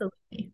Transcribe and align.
Absolutely. 0.00 0.52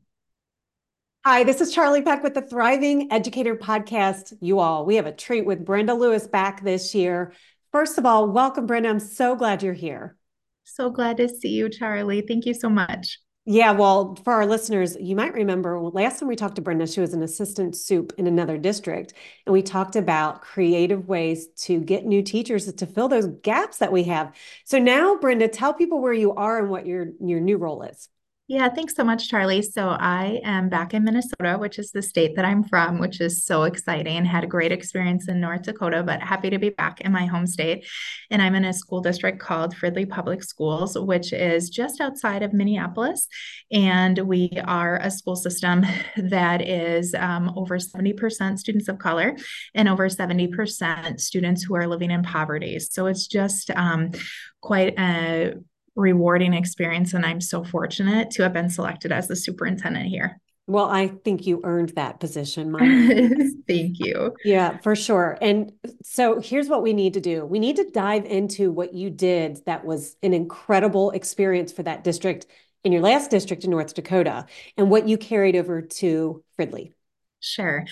Hi, 1.25 1.45
this 1.45 1.61
is 1.61 1.73
Charle 1.73 2.03
Peck 2.03 2.25
with 2.25 2.35
the 2.35 2.43
Thriving 2.43 3.13
Educator 3.13 3.55
Podcast. 3.55 4.33
You 4.41 4.59
all, 4.59 4.85
we 4.85 4.97
have 4.97 5.07
a 5.07 5.13
treat 5.13 5.47
with 5.47 5.65
Brenda 5.65 5.95
Lewis 5.95 6.27
back 6.27 6.65
this 6.65 6.97
year. 6.97 7.33
First 7.71 7.97
of 7.97 8.07
all, 8.07 8.29
welcome, 8.29 8.67
Brenda. 8.67 8.89
I'm 8.89 8.99
so 8.99 9.37
glad 9.37 9.63
you're 9.63 9.73
here. 9.73 10.17
So 10.65 10.91
glad 10.91 11.19
to 11.19 11.29
see 11.29 11.51
you, 11.51 11.69
Charle. 11.69 12.23
Thank 12.27 12.45
you 12.47 12.55
so 12.55 12.69
much. 12.69 13.21
Yeah, 13.45 13.71
well, 13.71 14.17
for 14.25 14.33
our 14.33 14.47
listeners, 14.47 14.97
you 14.99 15.15
might 15.15 15.35
remember 15.35 15.81
last 15.81 16.19
time 16.19 16.29
we 16.29 16.35
talked 16.35 16.57
to 16.57 16.63
Brenda, 16.63 16.89
she 16.89 17.01
was 17.01 17.15
an 17.15 17.23
assistant 17.23 17.77
soup 17.77 18.13
in 18.19 18.27
another 18.27 18.59
district. 18.59 19.13
And 19.47 19.53
we 19.53 19.63
talked 19.63 19.95
about 19.95 20.43
creative 20.43 21.07
ways 21.07 21.47
to 21.59 21.79
get 21.79 22.05
new 22.05 22.23
teachers 22.23 22.73
to 22.73 22.87
fill 22.87 23.07
those 23.07 23.29
gaps 23.43 23.79
that 23.79 23.93
we 23.93 24.03
have. 24.05 24.35
So 24.65 24.81
now, 24.81 25.17
Brenda, 25.19 25.47
tell 25.47 25.73
people 25.73 26.01
where 26.01 26.13
you 26.13 26.35
are 26.35 26.59
and 26.59 26.69
what 26.69 26.87
your, 26.87 27.13
your 27.21 27.39
new 27.39 27.59
role 27.59 27.83
is. 27.83 28.09
Yeah, 28.49 28.69
thanks 28.69 28.95
so 28.95 29.03
much, 29.03 29.29
Charle. 29.29 29.61
So 29.61 29.89
I 29.89 30.41
am 30.45 30.69
back 30.69 30.95
in 30.95 31.03
Minnesota, 31.03 31.57
which 31.59 31.81
is 31.81 31.91
the 31.91 32.01
state 32.01 32.37
that 32.37 32.45
I'm 32.45 32.63
from, 32.63 33.01
which 33.01 33.21
is 33.21 33.45
so 33.45 33.65
exciting. 33.65 34.25
Had 34.25 34.45
a 34.45 34.47
great 34.47 34.71
experience 34.71 35.27
in 35.27 35.41
North 35.41 35.63
Dakota, 35.63 36.05
but 36.05 36.23
happy 36.23 36.51
to 36.51 36.59
be 36.61 36.69
back 36.69 37.01
in 37.01 37.11
my 37.11 37.27
home 37.27 37.49
state. 37.49 37.85
And 38.31 38.41
I'm 38.41 38.55
in 38.55 38.65
a 38.65 38.73
school 38.73 39.01
district 39.01 39.41
called 39.41 39.75
Fridley 39.75 40.09
Public 40.09 40.45
Schools, 40.45 40.97
which 40.97 41.33
is 41.33 41.71
just 41.71 42.01
outside 42.01 42.45
of 42.45 42.53
Minneapolis. 42.53 43.27
And 43.73 44.17
we 44.17 44.53
are 44.65 44.99
a 44.99 45.11
school 45.11 45.35
system 45.35 45.85
that 46.17 46.63
is 46.63 47.15
um, 47.15 47.53
over 47.57 47.79
70% 47.79 48.61
students 48.61 48.87
of 48.87 49.01
color 49.01 49.37
and 49.75 49.89
over 49.89 50.09
70% 50.09 51.19
students 51.19 51.65
who 51.65 51.75
are 51.75 51.89
living 51.89 52.13
in 52.13 52.23
poverty. 52.23 52.79
So 52.79 53.07
it's 53.07 53.27
just 53.27 53.73
um, 53.73 54.13
quite 54.61 54.97
a 55.01 55.55
rewarding 55.97 56.53
experience. 56.53 57.15
And 57.15 57.27
I'm 57.27 57.41
so 57.41 57.65
fortunate 57.65 58.31
to 58.33 58.43
have 58.43 58.53
been 58.53 58.71
selected 58.71 59.11
as 59.11 59.27
the 59.27 59.37
superintendent 59.37 60.07
here. 60.07 60.41
Well, 60.69 60.87
I 60.87 61.09
think 61.09 61.47
you 61.47 61.61
earned 61.63 61.91
that 61.91 62.19
position. 62.19 62.73
Mike. 62.73 62.81
Thank 63.69 64.01
you. 64.01 64.35
Yeah, 64.45 64.79
for 64.79 64.97
sure. 64.97 65.39
And 65.41 65.73
so 66.03 66.41
here's 66.41 66.69
what 66.69 66.83
we 66.83 66.93
need 66.93 67.15
to 67.15 67.21
do 67.21 67.45
we 67.45 67.61
need 67.61 67.77
to 67.77 67.89
dive 67.91 68.25
into 68.25 68.73
what 68.73 68.93
you 68.93 69.11
did 69.11 69.65
that 69.67 69.85
was 69.85 70.17
an 70.23 70.35
incredible 70.35 71.13
experience 71.13 71.73
for 71.73 71.85
that 71.85 72.03
district 72.03 72.47
in 72.83 72.91
your 72.93 73.03
last 73.03 73.31
district 73.31 73.65
in 73.65 73.71
North 73.71 73.95
Dakota 73.95 74.47
and 74.77 74.91
what 74.91 75.09
you 75.09 75.19
carried 75.19 75.57
over 75.57 75.83
to 75.83 76.43
Fridley. 76.59 76.93
Sure. 77.41 77.85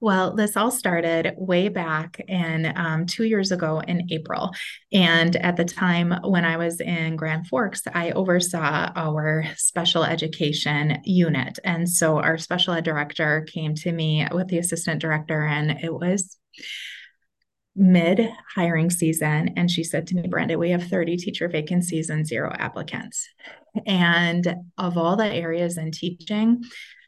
Well, 0.00 0.34
this 0.34 0.56
all 0.56 0.70
started 0.70 1.34
way 1.36 1.68
back 1.68 2.20
in 2.28 2.72
um, 2.76 3.06
two 3.06 3.24
years 3.24 3.50
ago 3.50 3.80
in 3.80 4.06
April. 4.10 4.52
And 4.92 5.34
at 5.36 5.56
the 5.56 5.64
time 5.64 6.14
when 6.22 6.44
I 6.44 6.56
was 6.56 6.80
in 6.80 7.16
Grand 7.16 7.46
Forks, 7.46 7.82
I 7.92 8.10
oversaw 8.10 8.92
our 8.94 9.44
special 9.56 10.04
education 10.04 10.98
unit. 11.04 11.58
And 11.64 11.88
so 11.88 12.18
our 12.18 12.36
special 12.36 12.74
ed 12.74 12.84
director 12.84 13.46
came 13.52 13.74
to 13.76 13.92
me 13.92 14.26
with 14.32 14.48
the 14.48 14.58
assistant 14.58 15.00
director, 15.00 15.44
and 15.46 15.70
it 15.70 15.92
was 15.92 16.36
mid 17.74 18.28
hiring 18.54 18.90
season. 18.90 19.50
And 19.56 19.70
she 19.70 19.84
said 19.84 20.06
to 20.08 20.14
me, 20.14 20.28
Brenda, 20.28 20.58
we 20.58 20.70
have 20.70 20.88
30 20.88 21.16
teacher 21.16 21.48
vacancies 21.48 22.10
and 22.10 22.26
zero 22.26 22.52
applicants. 22.58 23.28
And 23.86 24.56
of 24.78 24.96
all 24.96 25.16
the 25.16 25.26
areas 25.26 25.76
in 25.76 25.90
teaching, 25.90 26.64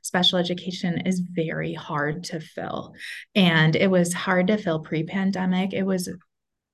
special 0.09 0.39
education 0.39 1.03
is 1.07 1.21
very 1.21 1.75
hard 1.75 2.25
to 2.25 2.41
fill. 2.41 2.95
And 3.35 3.77
it 3.77 3.91
was 3.91 4.15
hard 4.15 4.47
to 4.47 4.57
fill 4.57 4.81
pre 4.81 5.05
pandemic. 5.05 5.75
It 5.75 5.83
was 5.83 6.09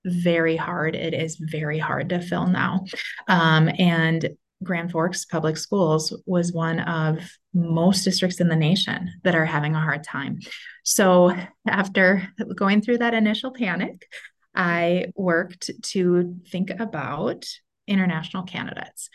very 0.06 0.56
hard. 0.56 0.94
It 0.94 1.14
is 1.14 1.36
very 1.36 1.80
hard 1.80 2.10
to 2.10 2.20
fill 2.20 2.46
now. 2.46 2.84
Um, 3.26 3.68
and 3.76 4.30
Grand 4.62 4.92
Forks 4.92 5.24
Public 5.24 5.56
Schools 5.56 6.16
was 6.26 6.52
one 6.52 6.78
of 6.78 7.28
most 7.52 8.04
districts 8.04 8.40
in 8.40 8.48
the 8.48 8.56
nation 8.56 9.10
that 9.24 9.34
are 9.34 9.44
having 9.44 9.74
a 9.74 9.80
hard 9.80 10.04
time. 10.04 10.38
So, 10.84 11.36
after 11.66 12.28
going 12.54 12.82
through 12.82 12.98
that 12.98 13.14
initial 13.14 13.50
panic, 13.50 14.06
I 14.54 15.06
worked 15.16 15.70
to 15.82 16.36
think 16.48 16.70
about 16.70 17.46
international 17.88 18.44
candidates. 18.44 19.10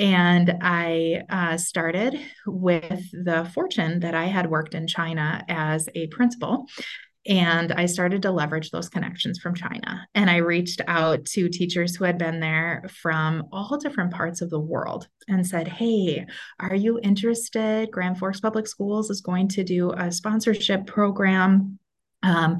And 0.00 0.56
I 0.62 1.24
uh, 1.28 1.58
started 1.58 2.18
with 2.46 3.04
the 3.12 3.48
fortune 3.52 4.00
that 4.00 4.14
I 4.14 4.24
had 4.24 4.50
worked 4.50 4.74
in 4.74 4.86
China 4.86 5.44
as 5.46 5.90
a 5.94 6.06
principal. 6.06 6.66
And 7.26 7.70
I 7.72 7.84
started 7.84 8.22
to 8.22 8.30
leverage 8.30 8.70
those 8.70 8.88
connections 8.88 9.38
from 9.38 9.54
China. 9.54 10.08
And 10.14 10.30
I 10.30 10.36
reached 10.36 10.80
out 10.88 11.26
to 11.26 11.50
teachers 11.50 11.94
who 11.94 12.04
had 12.04 12.16
been 12.16 12.40
there 12.40 12.82
from 13.02 13.46
all 13.52 13.76
different 13.76 14.12
parts 14.12 14.40
of 14.40 14.48
the 14.48 14.58
world 14.58 15.06
and 15.28 15.46
said, 15.46 15.68
Hey, 15.68 16.24
are 16.58 16.74
you 16.74 16.98
interested? 17.02 17.90
Grand 17.90 18.18
Forks 18.18 18.40
Public 18.40 18.66
Schools 18.66 19.10
is 19.10 19.20
going 19.20 19.48
to 19.48 19.64
do 19.64 19.92
a 19.92 20.10
sponsorship 20.10 20.86
program 20.86 21.78
um, 22.22 22.58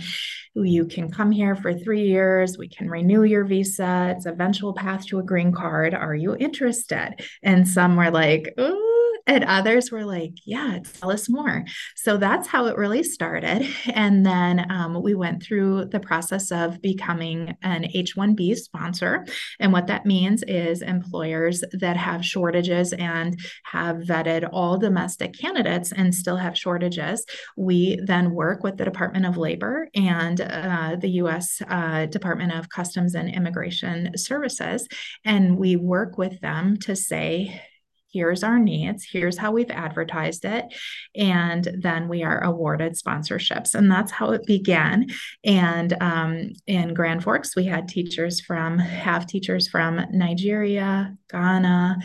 you 0.55 0.87
can 0.87 1.11
come 1.11 1.31
here 1.31 1.55
for 1.55 1.73
three 1.75 2.07
years. 2.07 2.59
We 2.59 2.69
can 2.69 2.89
renew 2.89 3.23
your 3.23 3.45
visa. 3.45 4.15
It's 4.17 4.27
eventual 4.27 4.75
path 4.75 5.07
to 5.07 5.19
a 5.19 5.23
green 5.23 5.53
card. 5.53 5.95
Are 5.95 6.15
you 6.15 6.37
interested? 6.37 7.17
And 7.43 7.67
some 7.67 7.97
were 7.97 8.11
like, 8.11 8.55
oh, 8.59 8.90
and 9.31 9.45
others 9.45 9.93
were 9.93 10.05
like, 10.05 10.33
yeah, 10.45 10.81
tell 10.99 11.13
us 11.13 11.29
more. 11.29 11.65
So 11.95 12.17
that's 12.17 12.49
how 12.49 12.67
it 12.67 12.77
really 12.77 13.05
started. 13.05 13.65
And 13.95 14.27
then 14.27 14.69
um, 14.73 15.01
we 15.03 15.15
went 15.15 15.41
through 15.41 15.85
the 15.87 16.01
process 16.01 16.51
of 16.51 16.83
becoming 16.83 17.57
an 17.63 17.87
H 17.95 18.17
1B 18.17 18.57
sponsor. 18.57 19.25
And 19.61 19.73
what 19.73 19.87
that 19.87 20.05
means 20.05 20.43
is 20.43 20.83
employers 20.83 21.63
that 21.75 21.97
have 21.97 22.25
shortages 22.25 22.93
and 22.93 23.39
have 23.67 23.99
vetted 23.99 24.49
all 24.53 24.79
domestic 24.79 25.39
candidates 25.39 25.93
and 25.93 26.13
still 26.13 26.37
have 26.37 26.59
shortages, 26.59 27.25
we 27.57 28.01
then 28.05 28.33
work 28.33 28.65
with 28.65 28.79
the 28.79 28.85
Department 28.85 29.27
of 29.27 29.37
Labor 29.37 29.89
and 29.95 30.41
uh, 30.41 30.97
the 31.01 31.11
US 31.23 31.63
uh, 31.69 32.07
Department 32.07 32.53
of 32.53 32.69
Customs 32.69 33.15
and 33.15 33.33
Immigration 33.33 34.11
Services. 34.17 34.89
And 35.25 35.57
we 35.57 35.77
work 35.77 36.19
with 36.19 36.41
them 36.41 36.77
to 36.79 36.97
say, 36.97 37.63
here's 38.13 38.43
our 38.43 38.59
needs, 38.59 39.07
here's 39.11 39.39
how 39.39 39.53
we've 39.53 39.71
advertised 39.71 40.45
it, 40.45 40.67
and 41.15 41.69
then 41.81 42.09
we 42.09 42.23
are 42.23 42.43
awarded 42.43 42.95
sponsorships. 42.95 43.75
And 43.75 43.91
that's 43.91 44.13
how 44.13 44.31
it 44.33 44.47
began. 44.47 45.07
And 45.45 45.97
um, 46.01 46.51
in 46.67 46.95
Grand 46.95 47.23
Forks, 47.23 47.57
we 47.57 47.65
had 47.65 47.89
teachers 47.89 48.41
from, 48.41 48.79
have 48.79 49.27
teachers 49.27 49.69
from 49.69 50.01
Nigeria, 50.13 51.17
Ghana, 51.31 51.99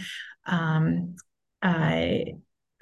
um, 0.45 1.15
uh, 1.61 2.15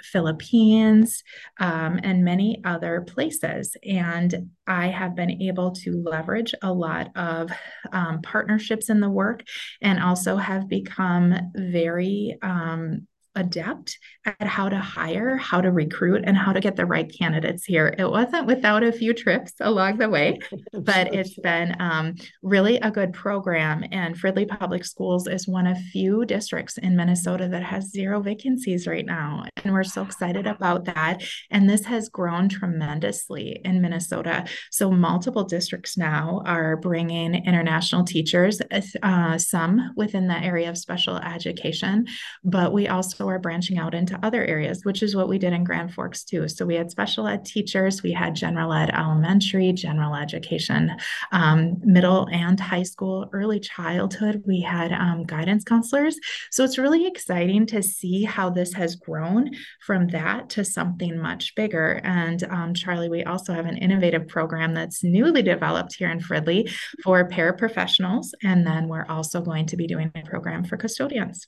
Philippines, 0.04 1.24
um, 1.60 2.00
and 2.04 2.26
many 2.26 2.62
other 2.66 3.02
places. 3.02 3.76
And 3.84 4.50
I 4.68 4.88
have 4.88 5.16
been 5.16 5.42
able 5.42 5.72
to 5.72 6.04
leverage 6.04 6.54
a 6.62 6.74
lot 6.74 7.10
of 7.16 7.50
um, 7.92 8.22
partnerships 8.22 8.90
in 8.90 9.00
the 9.00 9.10
work 9.10 9.44
and 9.82 10.04
also 10.04 10.36
have 10.36 10.68
become 10.68 11.34
very 11.56 12.38
um, 12.42 13.08
adept 13.36 13.98
at 14.26 14.48
how 14.48 14.70
to 14.70 14.78
hire, 14.78 15.38
how 15.38 15.62
to 15.62 15.72
recruit, 15.72 16.24
and 16.26 16.38
how 16.38 16.54
to 16.54 16.60
get 16.60 16.76
the 16.76 16.86
right 16.86 17.12
candidates 17.18 17.66
here. 17.66 17.94
It 17.98 18.10
wasn't 18.10 18.48
without 18.48 18.84
a 18.84 18.92
few 18.92 19.14
trips 19.14 19.54
along 19.60 19.98
the 19.98 20.10
way, 20.10 20.40
but 20.74 21.14
it's 21.14 21.38
been 21.40 21.76
um, 21.80 22.16
really 22.42 22.78
a 22.78 22.92
good 22.92 23.14
program. 23.14 23.84
And 23.92 24.16
Fridley 24.16 24.48
Public 24.48 24.86
Schools 24.86 25.28
is 25.28 25.48
one 25.48 25.68
of 25.68 25.78
few 25.92 26.26
districts 26.26 26.78
in 26.78 26.96
Minnesota 26.96 27.48
that 27.50 27.64
has 27.64 27.92
zero 27.92 28.22
vacancies 28.22 28.88
right 28.88 29.06
now. 29.06 29.46
And 29.64 29.74
we're 29.74 29.84
so 29.84 30.04
excited 30.04 30.48
about 30.48 30.86
that. 30.86 31.24
And 31.50 31.70
this 31.70 31.86
has 31.86 32.10
grown 32.10 32.50
tremendously 32.50 33.62
in 33.64 33.82
Minnesota. 33.82 34.46
So 34.72 34.92
multiple 34.92 35.44
districts 35.44 35.98
now 35.98 36.42
are 36.46 36.78
bringing 36.78 37.36
international 37.46 38.04
teachers, 38.06 38.62
uh, 39.02 39.38
some 39.38 39.94
within 39.96 40.28
the 40.28 40.38
area 40.38 40.70
of 40.70 40.78
special 40.78 41.18
education, 41.18 42.06
but 42.44 42.74
we 42.74 42.88
also 42.88 43.23
are 43.30 43.40
branching 43.40 43.78
out 43.78 43.94
into 43.94 44.20
other 44.24 44.44
areas, 44.46 44.84
which 44.84 45.04
is 45.04 45.16
what 45.16 45.30
we 45.30 45.38
did 45.38 45.54
in 45.54 45.64
Grand 45.64 45.94
Forks 45.94 46.24
too. 46.24 46.48
So 46.48 46.66
we 46.66 46.76
had 46.76 46.92
special 46.92 47.28
ed 47.28 47.46
teachers, 47.46 48.04
we 48.04 48.12
had 48.12 48.36
general 48.36 48.74
ed 48.74 48.90
elementary, 48.90 49.74
general 49.74 50.16
education, 50.16 50.92
um, 51.32 51.78
middle 51.84 52.28
and 52.32 52.60
high 52.60 52.84
school, 52.84 53.30
early 53.34 53.60
childhood. 53.60 54.44
We 54.46 54.62
had 54.62 54.92
um, 54.92 55.24
guidance 55.24 55.64
counselors. 55.64 56.18
So 56.52 56.64
it's 56.64 56.78
really 56.78 57.08
exciting 57.08 57.66
to 57.68 57.82
see 57.82 58.24
how 58.24 58.50
this 58.50 58.74
has 58.74 58.96
grown 58.96 59.52
from 59.82 60.08
that 60.10 60.50
to 60.52 60.66
something 60.66 61.20
much 61.20 61.56
bigger. 61.56 62.02
And 62.04 62.44
um, 62.46 62.74
Charle, 62.74 63.10
we 63.10 63.24
also 63.24 63.54
have 63.54 63.66
an 63.66 63.78
innovative 63.78 64.28
program 64.28 64.74
that's 64.74 65.04
newly 65.04 65.42
developed 65.42 65.96
here 65.96 66.10
in 66.10 66.20
Fridley 66.20 66.72
for 67.04 67.28
paraprofessionals. 67.28 68.28
And 68.44 68.66
then 68.66 68.88
we're 68.88 69.06
also 69.06 69.42
going 69.42 69.66
to 69.68 69.78
be 69.78 69.88
doing 69.88 70.12
a 70.16 70.22
program 70.24 70.64
for 70.64 70.78
custodians. 70.78 71.48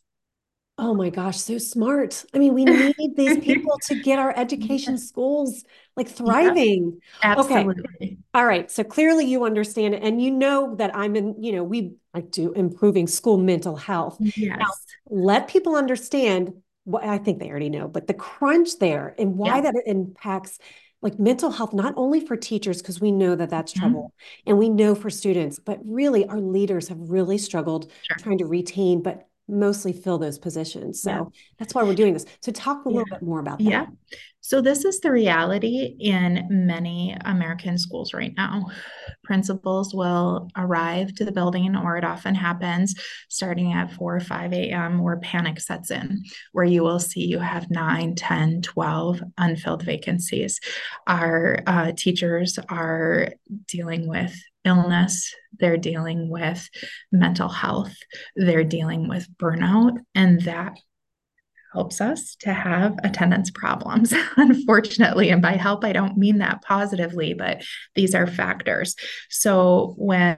Oh 0.78 0.94
my 0.94 1.10
gosh, 1.10 1.38
so 1.38 1.58
smart. 1.58 2.26
I 2.34 2.40
mean, 2.40 2.54
we 2.54 2.66
need 2.66 3.16
these 3.16 3.38
people 3.44 3.80
to 3.88 3.96
get 3.96 4.20
our 4.20 4.38
education 4.38 4.98
schools 4.98 5.64
like 5.96 6.10
thriving. 6.10 7.00
absolutely. 7.24 7.86
Okay. 8.02 8.18
All 8.34 8.46
right. 8.46 8.70
So 8.70 8.84
clearly 8.84 9.26
you 9.26 9.46
understand 9.46 9.94
it. 9.94 10.04
And 10.04 10.22
you 10.22 10.32
know 10.32 10.76
that 10.76 10.94
I'm 10.94 11.16
in, 11.16 11.42
you 11.42 11.54
know, 11.54 11.64
we 11.64 11.96
like 12.14 12.30
do 12.30 12.52
improving 12.52 13.08
school 13.08 13.38
mental 13.38 13.78
health. 13.78 14.18
Yes. 14.20 14.58
Now, 14.60 14.68
let 15.10 15.48
people 15.48 15.76
understand 15.76 16.54
well, 16.86 17.02
I 17.04 17.18
think 17.18 17.40
they 17.40 17.50
already 17.50 17.70
know, 17.70 17.88
but 17.88 18.06
the 18.06 18.14
crunch 18.14 18.78
there 18.78 19.16
and 19.18 19.38
why 19.38 19.56
yeah. 19.56 19.62
that 19.62 19.84
impacts 19.88 20.60
like 21.02 21.20
mental 21.20 21.52
health, 21.52 21.74
not 21.74 21.94
only 21.98 22.20
for 22.20 22.36
teachers, 22.36 22.82
because 22.82 23.02
we 23.02 23.12
know 23.12 23.36
that 23.36 23.50
that's 23.50 23.74
mm-hmm. 23.74 23.82
trouble 23.82 24.14
and 24.46 24.58
we 24.58 24.70
know 24.70 24.96
for 24.96 25.10
students, 25.10 25.60
but 25.60 25.80
really 25.84 26.26
our 26.28 26.40
leaders 26.40 26.88
have 26.88 26.98
really 27.00 27.38
struggled 27.38 27.92
sure. 28.04 28.18
trying 28.18 28.38
to 28.38 28.46
retain, 28.46 29.02
but 29.02 29.28
mostly 29.48 29.94
fill 29.94 30.18
those 30.18 30.40
positions. 30.40 31.02
So 31.02 31.12
yeah. 31.12 31.24
that's 31.58 31.74
why 31.74 31.84
we're 31.84 31.96
doing 31.96 32.14
this. 32.14 32.26
So 32.42 32.52
talk 32.52 32.86
a 32.86 32.90
little 32.90 33.06
bit 33.10 33.22
more 33.22 33.40
about 33.40 33.60
that. 33.60 33.64
Yeah. 33.64 33.86
So 34.46 34.62
this 34.62 34.86
is 34.86 35.00
the 35.00 35.12
reality 35.12 35.96
in 36.00 36.46
many 36.52 37.18
American 37.26 37.80
schools 37.80 38.14
right 38.14 38.32
now. 38.38 38.68
Principals 39.24 39.92
will 39.92 40.52
arrive 40.56 41.16
to 41.16 41.26
the 41.26 41.32
building, 41.32 41.76
or 41.76 41.98
it 41.98 42.04
often 42.04 42.36
happens 42.36 42.94
starting 43.28 43.74
at 43.74 43.92
4 43.94 44.18
or 44.18 44.20
5 44.20 44.54
a.m., 44.54 45.02
where 45.02 45.18
panic 45.18 45.60
sets 45.60 45.90
in, 45.90 46.22
where 46.52 46.64
you 46.64 46.84
will 46.84 47.00
see 47.00 47.26
you 47.26 47.40
have 47.40 47.72
9, 47.72 48.14
10, 48.14 48.62
12 48.62 49.24
unfilled 49.40 49.82
vacancies. 49.82 50.60
Our 51.08 51.64
uh, 51.66 51.94
teachers 51.98 52.60
are 52.70 53.30
dealing 53.68 54.08
with 54.08 54.40
illness, 54.64 55.34
they're 55.60 55.76
dealing 55.76 56.30
with 56.30 56.70
mental 57.12 57.50
health, 57.50 57.96
they're 58.36 58.64
dealing 58.64 59.10
with 59.10 59.28
burnout, 59.40 59.98
and 60.14 60.42
that 60.42 60.78
helps 61.76 62.00
us 62.00 62.36
to 62.38 62.54
have 62.54 62.96
attendance 63.04 63.52
problems, 63.52 64.14
unfortunately. 64.38 65.30
And 65.30 65.42
by 65.42 65.52
help, 65.52 65.84
I 65.84 65.92
don't 65.92 66.18
mean 66.18 66.40
that 66.40 66.62
positively, 66.64 67.34
but 67.34 67.64
these 67.94 68.16
are 68.16 68.26
factors. 68.26 68.96
So 69.30 69.94
when 69.98 70.38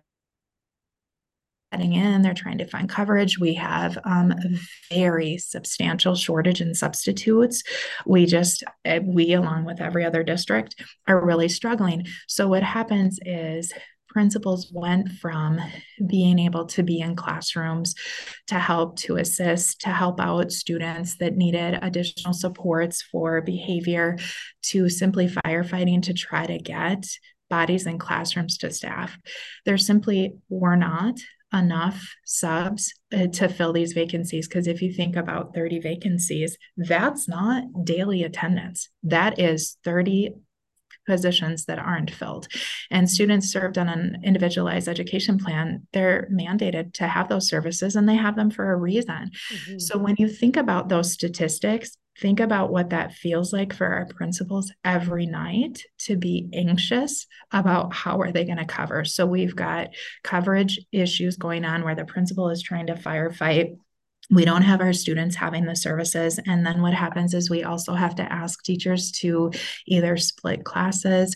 heading 1.72 1.94
in, 1.94 2.22
they're 2.24 2.34
trying 2.34 2.58
to 2.58 2.66
find 2.66 2.90
coverage. 2.90 3.38
We 3.40 3.54
have 3.56 3.98
um, 4.04 4.32
a 4.32 4.60
very 4.94 5.38
substantial 5.38 6.16
shortage 6.16 6.62
in 6.62 6.74
substitutes. 6.74 7.62
We 8.06 8.26
just, 8.26 8.64
eh, 8.86 9.00
we, 9.04 9.34
along 9.34 9.66
with 9.66 9.80
every 9.80 10.06
other 10.06 10.24
district, 10.24 10.82
are 11.08 11.24
really 11.24 11.50
struggling. 11.50 12.08
So, 12.28 12.48
what 12.48 12.64
happens 12.64 13.20
is 13.24 13.74
principals 14.18 14.72
went 14.74 15.12
from 15.12 15.60
being 16.08 16.40
able 16.40 16.66
to 16.66 16.82
be 16.82 17.02
in 17.02 17.16
classrooms 17.16 17.94
to 18.48 18.56
help 18.56 18.98
to 18.98 19.18
assist 19.18 19.80
to 19.80 19.90
help 19.90 20.20
out 20.20 20.52
students 20.52 21.18
that 21.18 21.36
needed 21.36 21.78
additional 21.84 22.34
supports 22.34 23.04
for 23.04 23.42
behavior 23.42 24.18
to 24.64 24.90
simply 24.90 25.28
firefighting 25.28 26.02
to 26.02 26.16
try 26.16 26.48
to 26.48 26.58
get 26.58 27.06
bodies 27.48 27.86
in 27.86 28.00
classrooms 28.00 28.58
to 28.58 28.72
staff. 28.72 29.16
There 29.68 29.78
simply 29.78 30.34
were 30.50 30.76
not 30.76 31.20
enough 31.54 32.04
subs 32.26 32.92
uh, 33.16 33.28
to 33.28 33.48
fill 33.48 33.72
these 33.72 33.94
vacancies 33.94 34.48
because 34.48 34.66
if 34.66 34.82
you 34.82 34.92
think 34.92 35.16
about 35.16 35.54
30 35.54 35.80
vacancies 35.80 36.58
that's 36.76 37.30
not 37.30 37.64
daily 37.84 38.24
attendance. 38.24 38.90
That 39.04 39.40
is 39.40 39.78
30 39.84 40.32
positions 41.08 41.66
that 41.66 41.80
aren't 41.80 42.12
filled. 42.12 42.48
And 42.92 43.10
students 43.10 43.52
served 43.52 43.78
on 43.78 43.88
an 43.88 44.22
individualized 44.24 44.88
education 44.88 45.40
plan, 45.40 45.88
they're 45.94 46.28
mandated 46.32 46.94
to 46.96 47.08
have 47.08 47.30
those 47.30 47.48
services 47.48 47.96
and 47.96 48.08
they 48.08 48.16
have 48.16 48.36
them 48.36 48.52
for 48.52 48.72
a 48.72 48.76
reason. 48.76 49.32
Mm-hmm. 49.52 49.80
So 49.80 49.98
when 49.98 50.16
you 50.20 50.28
think 50.28 50.58
about 50.58 50.90
those 50.90 51.12
statistics, 51.12 51.98
think 52.20 52.40
about 52.40 52.72
what 52.72 52.90
that 52.90 53.14
feels 53.14 53.54
like 53.54 53.74
for 53.74 53.86
our 53.88 54.06
principals 54.08 54.72
every 54.84 55.26
night 55.26 55.84
to 56.00 56.18
be 56.18 56.50
anxious 56.54 57.28
about 57.52 57.94
how 57.94 58.20
are 58.22 58.32
they 58.32 58.44
going 58.44 58.58
to 58.58 58.66
cover. 58.66 59.06
So 59.06 59.26
we've 59.26 59.56
got 59.56 59.90
coverage 60.24 60.80
issues 60.92 61.38
going 61.38 61.64
on 61.64 61.84
where 61.84 61.96
the 61.96 62.06
principal 62.06 62.50
is 62.50 62.62
trying 62.62 62.88
to 62.88 62.96
firefight 62.96 63.78
we 64.30 64.46
don't 64.46 64.64
have 64.64 64.82
our 64.82 64.94
students 64.94 65.36
having 65.36 65.66
the 65.66 65.76
services. 65.76 66.40
And 66.46 66.66
then 66.66 66.82
what 66.82 66.94
happens 66.94 67.34
is 67.34 67.50
we 67.50 67.64
also 67.64 67.94
have 67.94 68.16
to 68.16 68.32
ask 68.32 68.62
teachers 68.64 69.12
to 69.14 69.52
either 69.88 70.18
split 70.18 70.66
classes 70.66 71.36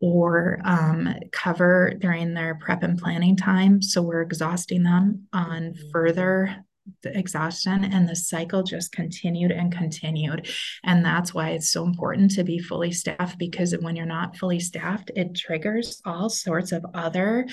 or 0.00 0.60
um, 0.64 1.12
cover 1.32 1.94
during 1.98 2.34
their 2.34 2.54
prep 2.54 2.84
and 2.84 2.98
planning 2.98 3.36
time. 3.36 3.82
So 3.82 4.02
we're 4.02 4.22
exhausting 4.22 4.84
them 4.84 5.26
on 5.32 5.72
mm-hmm. 5.72 5.90
further 5.90 6.64
the 7.02 7.16
exhaustion 7.16 7.84
and 7.84 8.08
the 8.08 8.16
cycle 8.16 8.62
just 8.62 8.92
continued 8.92 9.50
and 9.50 9.72
continued. 9.72 10.48
And 10.84 11.04
that's 11.04 11.32
why 11.34 11.50
it's 11.50 11.70
so 11.70 11.84
important 11.84 12.32
to 12.32 12.44
be 12.44 12.58
fully 12.58 12.92
staffed 12.92 13.38
because 13.38 13.74
when 13.80 13.96
you're 13.96 14.06
not 14.06 14.36
fully 14.36 14.60
staffed 14.60 15.10
it 15.14 15.34
triggers 15.34 16.00
all 16.04 16.28
sorts 16.28 16.72
of 16.72 16.84
other 16.94 17.46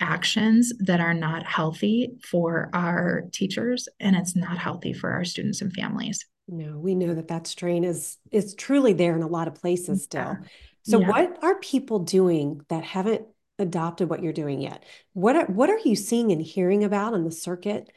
actions 0.00 0.72
that 0.80 1.00
are 1.00 1.14
not 1.14 1.44
healthy 1.44 2.12
for 2.28 2.70
our 2.72 3.24
teachers 3.32 3.88
and 4.00 4.16
it's 4.16 4.36
not 4.36 4.58
healthy 4.58 4.92
for 4.92 5.10
our 5.10 5.24
students 5.24 5.62
and 5.62 5.72
families. 5.72 6.24
No 6.48 6.78
we 6.78 6.94
know 6.94 7.14
that 7.14 7.28
that 7.28 7.46
strain 7.46 7.84
is 7.84 8.18
is 8.30 8.54
truly 8.54 8.92
there 8.92 9.16
in 9.16 9.22
a 9.22 9.28
lot 9.28 9.48
of 9.48 9.54
places 9.54 10.04
still. 10.04 10.36
So 10.82 11.00
yeah. 11.00 11.08
what 11.08 11.42
are 11.42 11.58
people 11.58 12.00
doing 12.00 12.60
that 12.68 12.84
haven't 12.84 13.26
adopted 13.58 14.08
what 14.08 14.22
you're 14.22 14.32
doing 14.32 14.60
yet? 14.60 14.84
What 15.12 15.36
are, 15.36 15.46
what 15.46 15.70
are 15.70 15.78
you 15.84 15.96
seeing 15.96 16.32
and 16.32 16.40
hearing 16.40 16.84
about 16.84 17.14
in 17.14 17.24
the 17.24 17.32
circuit 17.32 17.90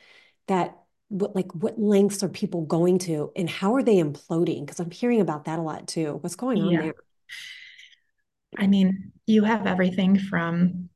that 0.48 0.79
what 1.10 1.36
like 1.36 1.54
what 1.54 1.80
lengths 1.80 2.24
are 2.24 2.30
people 2.30 2.62
going 2.62 3.00
to 3.00 3.32
and 3.36 3.50
how 3.50 3.76
are 3.76 3.84
they 3.84 3.98
imploding? 3.98 4.66
Because 4.66 4.80
i'm 4.80 4.92
hearing 4.92 5.22
about 5.22 5.46
that 5.46 5.60
a 5.60 5.62
lot 5.62 5.88
too. 5.88 6.18
What's 6.22 6.36
going 6.36 6.62
on 6.62 6.72
yeah. 6.72 6.82
there? 6.82 6.94
I 8.58 8.68
mean 8.68 9.12
you 9.26 9.44
have 9.44 9.68
everything 9.68 10.18
from 10.18 10.90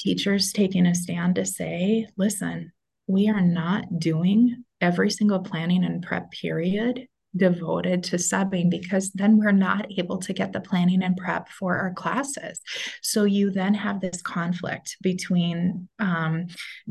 teachers 0.00 0.52
taking 0.52 0.86
a 0.86 0.94
stand 0.94 1.36
to 1.36 1.46
say 1.46 2.06
listen 2.16 2.72
we 3.06 3.28
are 3.28 3.40
not 3.40 3.98
doing 3.98 4.64
every 4.80 5.10
single 5.10 5.40
planning 5.40 5.84
and 5.84 6.02
prep 6.02 6.30
period 6.32 7.06
devoted 7.36 8.04
to 8.04 8.16
subbing 8.16 8.70
because 8.70 9.10
then 9.12 9.38
we're 9.38 9.52
not 9.52 9.86
able 9.96 10.18
to 10.18 10.32
get 10.32 10.52
the 10.52 10.60
planning 10.60 11.02
and 11.02 11.16
prep 11.16 11.48
for 11.48 11.76
our 11.76 11.92
classes. 11.92 12.60
So 13.02 13.24
you 13.24 13.50
then 13.50 13.74
have 13.74 14.00
this 14.00 14.20
conflict 14.22 14.96
between 15.02 15.88
um, 15.98 16.46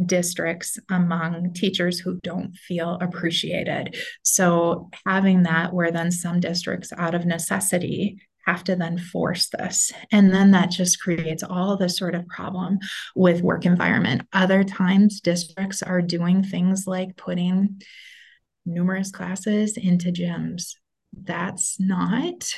districts 0.06 0.80
among 0.90 1.54
teachers 1.54 2.00
who 2.00 2.20
don't 2.24 2.56
feel 2.56 2.98
appreciated. 3.02 3.96
So 4.24 4.90
having 5.06 5.44
that 5.44 5.74
where 5.74 5.92
then 5.92 6.12
some 6.12 6.40
districts 6.40 6.92
out 6.98 7.16
of 7.16 7.26
necessity 7.26 8.22
have 8.46 8.64
to 8.64 8.76
then 8.76 8.98
force 8.98 9.50
this. 9.50 9.92
And 10.12 10.34
then 10.34 10.52
that 10.52 10.72
just 10.72 11.00
creates 11.00 11.44
all 11.44 11.78
this 11.78 11.98
sort 11.98 12.16
of 12.16 12.28
problem 12.28 12.80
with 13.16 13.42
work 13.42 13.66
environment. 13.66 14.24
Other 14.34 14.64
times 14.64 15.22
districts 15.22 15.84
are 15.84 16.02
doing 16.02 16.44
things 16.44 16.88
like 16.88 17.16
putting 17.18 17.82
numerous 18.66 19.12
classes 19.12 19.78
into 19.78 20.12
gyms. 20.12 20.76
That's 21.14 21.80
not 21.80 22.54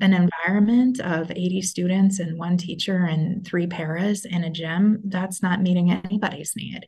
an 0.00 0.12
environment 0.12 1.00
of 1.00 1.30
80 1.30 1.62
students 1.62 2.18
and 2.18 2.38
one 2.38 2.58
teacher 2.58 3.06
and 3.06 3.44
three 3.46 3.66
paras 3.66 4.26
in 4.26 4.44
a 4.44 4.50
gym. 4.50 5.00
That's 5.04 5.42
not 5.42 5.62
meeting 5.62 5.90
anybody's 5.90 6.52
need. 6.54 6.86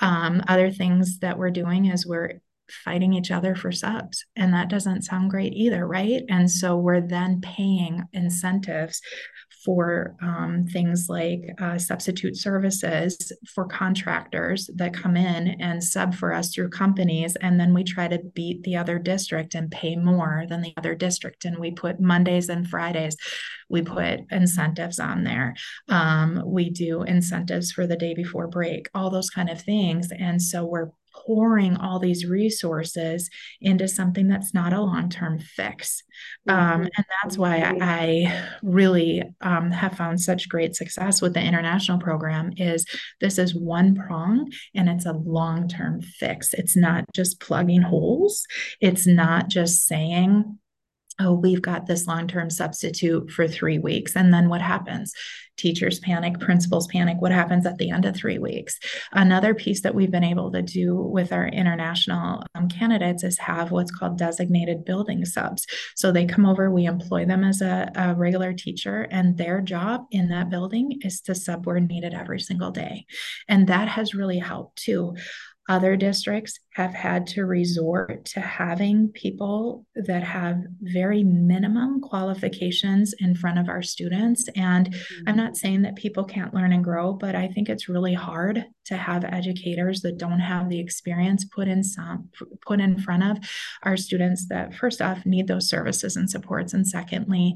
Um, 0.00 0.42
other 0.48 0.70
things 0.72 1.20
that 1.20 1.38
we're 1.38 1.50
doing 1.50 1.86
is 1.86 2.06
we're 2.06 2.40
fighting 2.84 3.12
each 3.12 3.30
other 3.30 3.54
for 3.54 3.72
subs. 3.72 4.24
And 4.36 4.52
that 4.54 4.68
doesn't 4.68 5.02
sound 5.02 5.30
great 5.30 5.52
either, 5.52 5.86
right? 5.86 6.22
And 6.28 6.50
so 6.50 6.76
we're 6.76 7.00
then 7.00 7.40
paying 7.40 8.04
incentives 8.12 9.00
for 9.64 10.16
um, 10.22 10.66
things 10.72 11.06
like 11.08 11.42
uh, 11.60 11.78
substitute 11.78 12.36
services 12.36 13.32
for 13.54 13.66
contractors 13.66 14.70
that 14.76 14.94
come 14.94 15.16
in 15.16 15.48
and 15.60 15.82
sub 15.82 16.14
for 16.14 16.32
us 16.32 16.54
through 16.54 16.70
companies. 16.70 17.36
And 17.36 17.60
then 17.60 17.74
we 17.74 17.84
try 17.84 18.08
to 18.08 18.18
beat 18.34 18.62
the 18.62 18.76
other 18.76 18.98
district 18.98 19.54
and 19.54 19.70
pay 19.70 19.96
more 19.96 20.44
than 20.48 20.62
the 20.62 20.72
other 20.76 20.94
district. 20.94 21.44
And 21.44 21.58
we 21.58 21.72
put 21.72 22.00
Mondays 22.00 22.48
and 22.48 22.66
Fridays, 22.66 23.16
we 23.68 23.82
put 23.82 24.20
incentives 24.30 24.98
on 24.98 25.24
there. 25.24 25.54
Um, 25.88 26.42
we 26.46 26.70
do 26.70 27.02
incentives 27.02 27.70
for 27.70 27.86
the 27.86 27.96
day 27.96 28.14
before 28.14 28.48
break, 28.48 28.88
all 28.94 29.10
those 29.10 29.30
kind 29.30 29.50
of 29.50 29.60
things. 29.60 30.10
And 30.10 30.40
so 30.40 30.64
we're 30.64 30.90
pouring 31.14 31.76
all 31.76 31.98
these 31.98 32.26
resources 32.26 33.30
into 33.60 33.88
something 33.88 34.28
that's 34.28 34.54
not 34.54 34.72
a 34.72 34.80
long-term 34.80 35.38
fix. 35.38 36.02
Um, 36.48 36.56
mm-hmm. 36.56 36.82
and 36.82 37.06
that's 37.22 37.38
why 37.38 37.74
i 37.80 38.46
really 38.62 39.22
um, 39.40 39.70
have 39.70 39.96
found 39.96 40.20
such 40.20 40.48
great 40.48 40.74
success 40.76 41.22
with 41.22 41.34
the 41.34 41.42
international 41.42 41.98
program 41.98 42.52
is 42.56 42.84
this 43.20 43.38
is 43.38 43.54
one 43.54 43.94
prong 43.94 44.50
and 44.74 44.88
it's 44.88 45.06
a 45.06 45.12
long-term 45.12 46.02
fix. 46.02 46.52
It's 46.54 46.76
not 46.76 47.04
just 47.14 47.40
plugging 47.40 47.82
holes. 47.82 48.46
It's 48.80 49.06
not 49.06 49.48
just 49.48 49.86
saying 49.86 50.58
oh, 51.20 51.34
we've 51.34 51.62
got 51.62 51.86
this 51.86 52.06
long 52.06 52.26
term 52.26 52.50
substitute 52.50 53.30
for 53.30 53.46
three 53.46 53.78
weeks. 53.78 54.16
And 54.16 54.32
then 54.32 54.48
what 54.48 54.62
happens? 54.62 55.12
Teachers 55.56 56.00
panic, 56.00 56.40
principals 56.40 56.86
panic. 56.86 57.18
What 57.20 57.32
happens 57.32 57.66
at 57.66 57.76
the 57.76 57.90
end 57.90 58.06
of 58.06 58.16
three 58.16 58.38
weeks? 58.38 58.78
Another 59.12 59.54
piece 59.54 59.82
that 59.82 59.94
we've 59.94 60.10
been 60.10 60.24
able 60.24 60.50
to 60.52 60.62
do 60.62 60.96
with 60.96 61.32
our 61.32 61.46
international 61.48 62.42
um, 62.54 62.68
candidates 62.68 63.22
is 63.24 63.38
have 63.38 63.70
what's 63.70 63.90
called 63.90 64.16
designated 64.16 64.86
building 64.86 65.26
subs. 65.26 65.66
So 65.96 66.10
they 66.10 66.24
come 66.24 66.46
over, 66.46 66.70
we 66.70 66.86
employ 66.86 67.26
them 67.26 67.44
as 67.44 67.60
a, 67.60 67.90
a 67.94 68.14
regular 68.14 68.54
teacher, 68.54 69.06
and 69.10 69.36
their 69.36 69.60
job 69.60 70.06
in 70.10 70.28
that 70.28 70.48
building 70.48 70.98
is 71.02 71.20
to 71.22 71.34
sub 71.34 71.66
where 71.66 71.78
needed 71.78 72.14
every 72.14 72.40
single 72.40 72.70
day. 72.70 73.04
And 73.46 73.66
that 73.66 73.88
has 73.88 74.14
really 74.14 74.38
helped 74.38 74.82
too. 74.82 75.14
Other 75.70 75.94
districts 75.94 76.58
have 76.74 76.92
had 76.92 77.28
to 77.28 77.46
resort 77.46 78.24
to 78.24 78.40
having 78.40 79.06
people 79.14 79.86
that 79.94 80.24
have 80.24 80.64
very 80.82 81.22
minimum 81.22 82.00
qualifications 82.00 83.14
in 83.20 83.36
front 83.36 83.56
of 83.56 83.68
our 83.68 83.80
students. 83.80 84.48
And 84.56 84.90
mm-hmm. 84.90 85.28
I'm 85.28 85.36
not 85.36 85.56
saying 85.56 85.82
that 85.82 85.94
people 85.94 86.24
can't 86.24 86.52
learn 86.52 86.72
and 86.72 86.82
grow, 86.82 87.12
but 87.12 87.36
I 87.36 87.46
think 87.46 87.68
it's 87.68 87.88
really 87.88 88.14
hard 88.14 88.64
to 88.86 88.96
have 88.96 89.22
educators 89.24 90.00
that 90.00 90.18
don't 90.18 90.40
have 90.40 90.68
the 90.68 90.80
experience 90.80 91.44
put 91.44 91.68
in 91.68 91.84
some 91.84 92.30
put 92.66 92.80
in 92.80 92.98
front 92.98 93.22
of 93.22 93.38
our 93.84 93.96
students 93.96 94.48
that 94.48 94.74
first 94.74 95.00
off 95.00 95.24
need 95.24 95.46
those 95.46 95.68
services 95.68 96.16
and 96.16 96.28
supports 96.28 96.74
and 96.74 96.84
secondly 96.84 97.54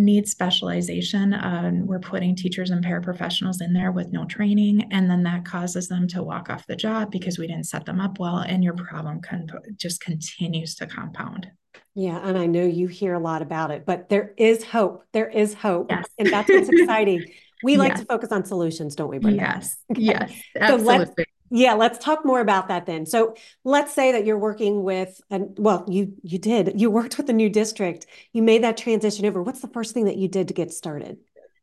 need 0.00 0.26
specialization. 0.26 1.34
Um, 1.34 1.86
we're 1.86 2.00
putting 2.00 2.34
teachers 2.34 2.70
and 2.70 2.84
paraprofessionals 2.84 3.60
in 3.60 3.72
there 3.72 3.92
with 3.92 4.12
no 4.12 4.24
training, 4.24 4.88
and 4.90 5.10
then 5.10 5.22
that 5.24 5.44
causes 5.44 5.88
them 5.88 6.08
to 6.08 6.22
walk 6.22 6.50
off 6.50 6.66
the 6.66 6.76
job 6.76 7.10
because 7.10 7.38
we 7.38 7.46
didn't 7.46 7.66
set 7.66 7.86
them 7.86 8.00
up 8.00 8.18
well, 8.18 8.38
and 8.38 8.64
your 8.64 8.74
problem 8.74 9.20
con- 9.20 9.48
just 9.76 10.00
continues 10.00 10.74
to 10.76 10.86
compound. 10.86 11.50
Yeah, 11.94 12.20
and 12.22 12.38
I 12.38 12.46
know 12.46 12.64
you 12.64 12.88
hear 12.88 13.14
a 13.14 13.18
lot 13.18 13.42
about 13.42 13.70
it, 13.70 13.84
but 13.84 14.08
there 14.08 14.32
is 14.36 14.64
hope. 14.64 15.04
There 15.12 15.28
is 15.28 15.54
hope, 15.54 15.90
yes. 15.90 16.08
and 16.18 16.28
that's 16.28 16.48
what's 16.48 16.68
exciting. 16.68 17.26
We 17.62 17.76
like 17.76 17.90
yes. 17.90 18.00
to 18.00 18.06
focus 18.06 18.32
on 18.32 18.46
solutions, 18.46 18.94
don't 18.94 19.10
we, 19.10 19.18
Brenda? 19.18 19.42
Yes, 19.42 19.76
okay. 19.92 20.00
yes, 20.00 20.32
absolutely. 20.58 21.04
So 21.08 21.24
yeah, 21.50 21.74
let's 21.74 22.02
talk 22.02 22.24
more 22.24 22.40
about 22.40 22.68
that 22.68 22.86
then. 22.86 23.06
So 23.06 23.34
let's 23.64 23.92
say 23.92 24.12
that 24.12 24.24
you're 24.24 24.38
working 24.38 24.84
with, 24.84 25.20
and 25.30 25.56
well, 25.58 25.84
you 25.88 26.14
you 26.22 26.38
did, 26.38 26.80
you 26.80 26.90
worked 26.90 27.18
with 27.18 27.28
a 27.28 27.32
new 27.32 27.50
district. 27.50 28.06
You 28.32 28.42
made 28.42 28.62
that 28.62 28.76
transition 28.76 29.26
over. 29.26 29.42
What's 29.42 29.60
the 29.60 29.68
first 29.68 29.92
thing 29.92 30.04
that 30.04 30.16
you 30.16 30.28
did 30.28 30.48
to 30.48 30.54
get 30.54 30.72
started? 30.72 31.18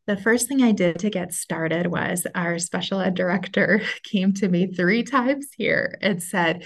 The 0.05 0.17
first 0.17 0.47
thing 0.47 0.61
I 0.61 0.71
did 0.71 0.99
to 0.99 1.09
get 1.09 1.33
started 1.33 1.87
was 1.87 2.25
our 2.35 2.59
special 2.59 2.99
ed 2.99 3.15
director 3.15 3.81
came 4.03 4.33
to 4.35 4.47
me 4.47 4.67
three 4.67 5.03
times 5.03 5.47
here 5.55 5.97
and 6.01 6.21
said, 6.21 6.65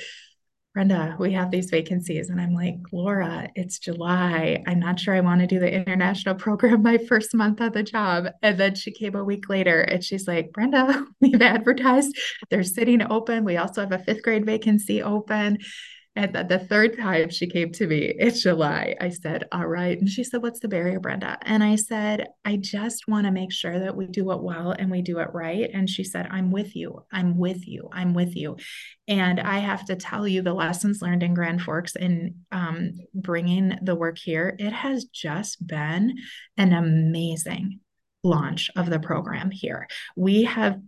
Brenda, 0.73 1.17
we 1.19 1.33
have 1.33 1.51
these 1.51 1.69
vacancies. 1.69 2.29
And 2.29 2.39
I'm 2.39 2.53
like, 2.53 2.77
Laura, 2.93 3.49
it's 3.55 3.77
July. 3.77 4.63
I'm 4.65 4.79
not 4.79 5.01
sure 5.01 5.13
I 5.13 5.19
want 5.19 5.41
to 5.41 5.47
do 5.47 5.59
the 5.59 5.71
international 5.71 6.35
program 6.35 6.81
my 6.81 6.97
first 6.97 7.33
month 7.33 7.59
of 7.59 7.73
the 7.73 7.83
job. 7.83 8.27
And 8.41 8.57
then 8.57 8.75
she 8.75 8.91
came 8.91 9.15
a 9.15 9.23
week 9.23 9.49
later 9.49 9.81
and 9.81 10.01
she's 10.01 10.29
like, 10.29 10.53
Brenda, 10.53 11.05
we've 11.19 11.41
advertised. 11.41 12.15
They're 12.49 12.63
sitting 12.63 13.01
open. 13.01 13.43
We 13.43 13.57
also 13.57 13.81
have 13.81 13.91
a 13.91 13.99
fifth 13.99 14.23
grade 14.23 14.45
vacancy 14.45 15.03
open. 15.03 15.57
And 16.13 16.35
the, 16.35 16.43
the 16.43 16.59
third 16.59 16.97
time 16.97 17.29
she 17.29 17.47
came 17.47 17.71
to 17.71 17.87
me 17.87 18.13
in 18.19 18.33
July, 18.33 18.95
I 18.99 19.09
said, 19.09 19.45
All 19.51 19.65
right. 19.65 19.97
And 19.97 20.09
she 20.09 20.25
said, 20.25 20.41
What's 20.41 20.59
the 20.59 20.67
barrier, 20.67 20.99
Brenda? 20.99 21.37
And 21.43 21.63
I 21.63 21.77
said, 21.77 22.27
I 22.43 22.57
just 22.57 23.07
want 23.07 23.25
to 23.25 23.31
make 23.31 23.53
sure 23.53 23.79
that 23.79 23.95
we 23.95 24.07
do 24.07 24.31
it 24.31 24.41
well 24.41 24.71
and 24.71 24.91
we 24.91 25.01
do 25.01 25.19
it 25.19 25.29
right. 25.33 25.69
And 25.73 25.89
she 25.89 26.03
said, 26.03 26.27
I'm 26.29 26.51
with 26.51 26.75
you. 26.75 27.05
I'm 27.13 27.37
with 27.37 27.65
you. 27.65 27.89
I'm 27.93 28.13
with 28.13 28.35
you. 28.35 28.57
And 29.07 29.39
I 29.39 29.59
have 29.59 29.85
to 29.85 29.95
tell 29.95 30.27
you 30.27 30.41
the 30.41 30.53
lessons 30.53 31.01
learned 31.01 31.23
in 31.23 31.33
Grand 31.33 31.61
Forks 31.61 31.95
in 31.95 32.35
um, 32.51 32.91
bringing 33.13 33.77
the 33.81 33.95
work 33.95 34.17
here, 34.17 34.55
it 34.59 34.73
has 34.73 35.05
just 35.05 35.65
been 35.65 36.17
an 36.57 36.73
amazing 36.73 37.79
launch 38.23 38.69
of 38.75 38.89
the 38.89 38.99
program 38.99 39.49
here. 39.49 39.87
We 40.15 40.43
have 40.43 40.79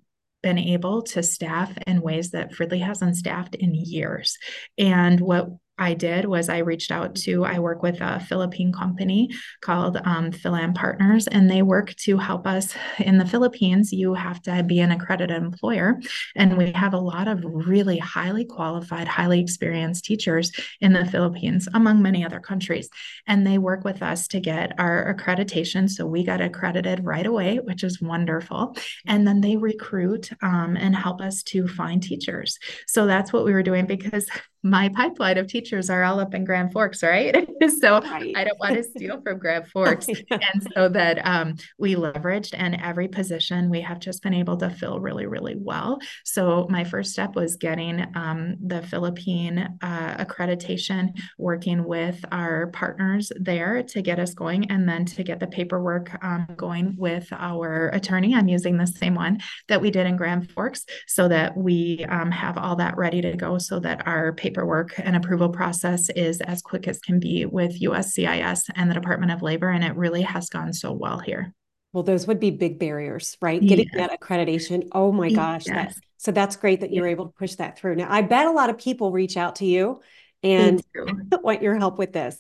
been 0.43 0.59
able 0.59 1.01
to 1.01 1.23
staff 1.23 1.75
in 1.88 2.01
ways 2.01 2.31
that 2.31 2.51
Fridley 2.51 2.81
hasn't 2.81 3.15
staffed 3.15 3.55
in 3.55 3.73
years. 3.73 4.38
And 4.77 5.19
what 5.19 5.47
I 5.77 5.96
did 5.96 6.25
was 6.25 6.50
I 6.50 6.60
reached 6.60 6.92
out 6.92 7.15
to, 7.15 7.44
I 7.44 7.58
work 7.58 7.82
with 7.82 8.00
a 8.00 8.20
Philippine 8.20 8.72
company 8.72 9.30
called 9.62 9.98
um, 9.98 10.32
Philam 10.32 10.75
Partners, 10.75 11.27
and 11.27 11.50
they 11.50 11.63
work 11.63 11.96
to 11.96 12.18
help 12.18 12.46
us 12.46 12.75
in 13.00 13.18
the 13.18 13.25
Philippines. 13.25 13.92
You 13.92 14.13
have 14.13 14.42
to 14.44 14.62
be 14.63 14.80
an 14.80 14.92
accredited 14.92 15.36
employer. 15.36 16.00
And 16.36 16.58
we 16.58 16.72
have 16.74 16.94
a 16.94 17.00
lot 17.00 17.27
of 17.27 17.44
really 17.44 17.98
highly 17.98 18.46
qualified, 18.46 19.08
highly 19.08 19.39
experienced 19.39 20.06
teachers 20.06 20.51
in 20.80 20.94
the 20.94 21.06
Philippines, 21.06 21.68
among 21.74 22.01
many 22.01 22.24
other 22.24 22.39
countries. 22.39 22.89
And 23.25 23.46
they 23.46 23.58
work 23.58 23.84
with 23.84 24.03
us 24.03 24.27
to 24.30 24.39
get 24.39 24.80
our 24.80 25.13
accreditation. 25.13 25.89
So 25.89 26.06
we 26.06 26.24
got 26.24 26.42
accredited 26.42 27.03
right 27.03 27.25
away, 27.25 27.58
which 27.58 27.84
is 27.84 28.00
wonderful. 28.00 28.75
And 29.08 29.27
then 29.27 29.42
they 29.42 29.58
recruit 29.58 30.30
um, 30.44 30.77
and 30.77 30.96
help 30.96 31.20
us 31.20 31.42
to 31.44 31.68
find 31.68 32.01
teachers. 32.01 32.60
So 32.88 33.08
that's 33.08 33.34
what 33.34 33.44
we 33.44 33.53
were 33.53 33.63
doing 33.63 33.88
because 33.88 34.30
my 34.63 34.88
pipeline 34.89 35.38
of 35.38 35.48
teachers 35.48 35.89
are 35.89 36.03
all 36.03 36.22
up 36.22 36.34
in 36.34 36.46
Grand 36.46 36.72
Forks, 36.72 37.03
right? 37.03 37.48
so 37.82 38.00
right. 38.00 38.34
I 38.36 38.46
don't 38.46 38.60
want 38.60 38.75
to 38.75 38.84
steal 38.96 39.22
from 39.22 39.38
Grand 39.38 39.67
Forks. 39.67 40.08
And 40.08 40.67
so 40.74 40.88
that 40.89 41.25
um, 41.25 41.55
we 41.77 41.96
leveraged, 41.96 42.55
and 42.58 42.79
every 42.82 43.10
position 43.10 43.70
we 43.70 43.82
have 43.82 44.00
just 44.00 44.24
been 44.24 44.34
able 44.34 44.55
to 44.58 44.70
fill 44.70 45.01
really, 45.01 45.25
really 45.25 45.55
well. 45.58 46.00
So 46.24 46.65
my 46.70 46.86
first 46.86 47.12
step 47.12 47.36
was 47.36 47.58
getting 47.58 48.05
um, 48.15 48.55
the 48.65 48.82
Philippine 48.84 49.77
uh, 49.82 50.24
accreditation, 50.24 51.10
working 51.38 51.84
with 51.84 52.24
our 52.32 52.67
partners 52.67 53.34
there 53.36 53.84
to 53.84 54.01
get 54.01 54.17
us 54.17 54.34
going, 54.34 54.72
and 54.72 54.88
then 54.88 55.03
to 55.05 55.24
get 55.24 55.41
the 55.41 55.48
paperwork 55.48 56.24
um, 56.24 56.48
going 56.55 56.96
with 56.98 57.27
our 57.34 57.89
attorney. 57.89 58.34
I'm 58.34 58.48
using 58.48 58.77
the 58.77 58.88
same 58.88 59.15
one 59.15 59.39
that 59.67 59.82
we 59.82 59.91
did 59.91 60.08
in 60.08 60.15
Grand 60.15 60.50
Forks 60.51 60.86
so 61.08 61.27
that 61.27 61.58
we 61.58 62.05
um, 62.08 62.32
have 62.32 62.58
all 62.58 62.77
that 62.77 62.96
ready 62.96 63.22
to 63.22 63.36
go 63.36 63.58
so 63.58 63.79
that 63.82 64.08
our 64.08 64.32
paper 64.32 64.52
paperwork 64.53 64.93
and 65.00 65.15
approval 65.15 65.50
process 65.50 66.10
is 66.10 66.39
as 66.41 66.62
quick 66.62 66.88
as 66.88 67.00
can 67.00 67.19
be 67.19 67.45
with 67.45 67.81
USCIS 67.81 68.69
and 68.75 68.89
the 68.89 68.93
Department 68.93 69.31
of 69.31 69.41
Labor, 69.41 69.69
and 69.69 69.83
it 69.83 69.95
really 69.95 70.22
has 70.22 70.50
gone 70.50 70.74
so 70.74 70.91
well 70.91 71.17
here. 71.17 71.53
Well, 71.91 72.03
those 72.03 72.27
would 72.27 72.39
be 72.39 72.51
big 72.51 72.79
barriers, 72.79 73.38
right? 73.41 73.62
Getting 73.62 73.89
that 73.93 74.19
accreditation. 74.19 74.88
Oh 74.91 75.12
my 75.12 75.31
gosh. 75.31 75.65
That, 75.65 75.95
so 76.17 76.31
that's 76.31 76.55
great 76.55 76.81
that 76.81 76.91
you're 76.91 77.07
able 77.07 77.27
to 77.27 77.33
push 77.33 77.55
that 77.55 77.77
through. 77.77 77.95
Now, 77.95 78.07
I 78.10 78.22
bet 78.22 78.48
a 78.48 78.51
lot 78.51 78.69
of 78.69 78.77
people 78.77 79.12
reach 79.12 79.38
out 79.38 79.57
to 79.57 79.65
you 79.65 80.01
and 80.41 80.83
want 81.43 81.62
your 81.62 81.77
help 81.77 81.98
with 81.98 82.13
this. 82.13 82.39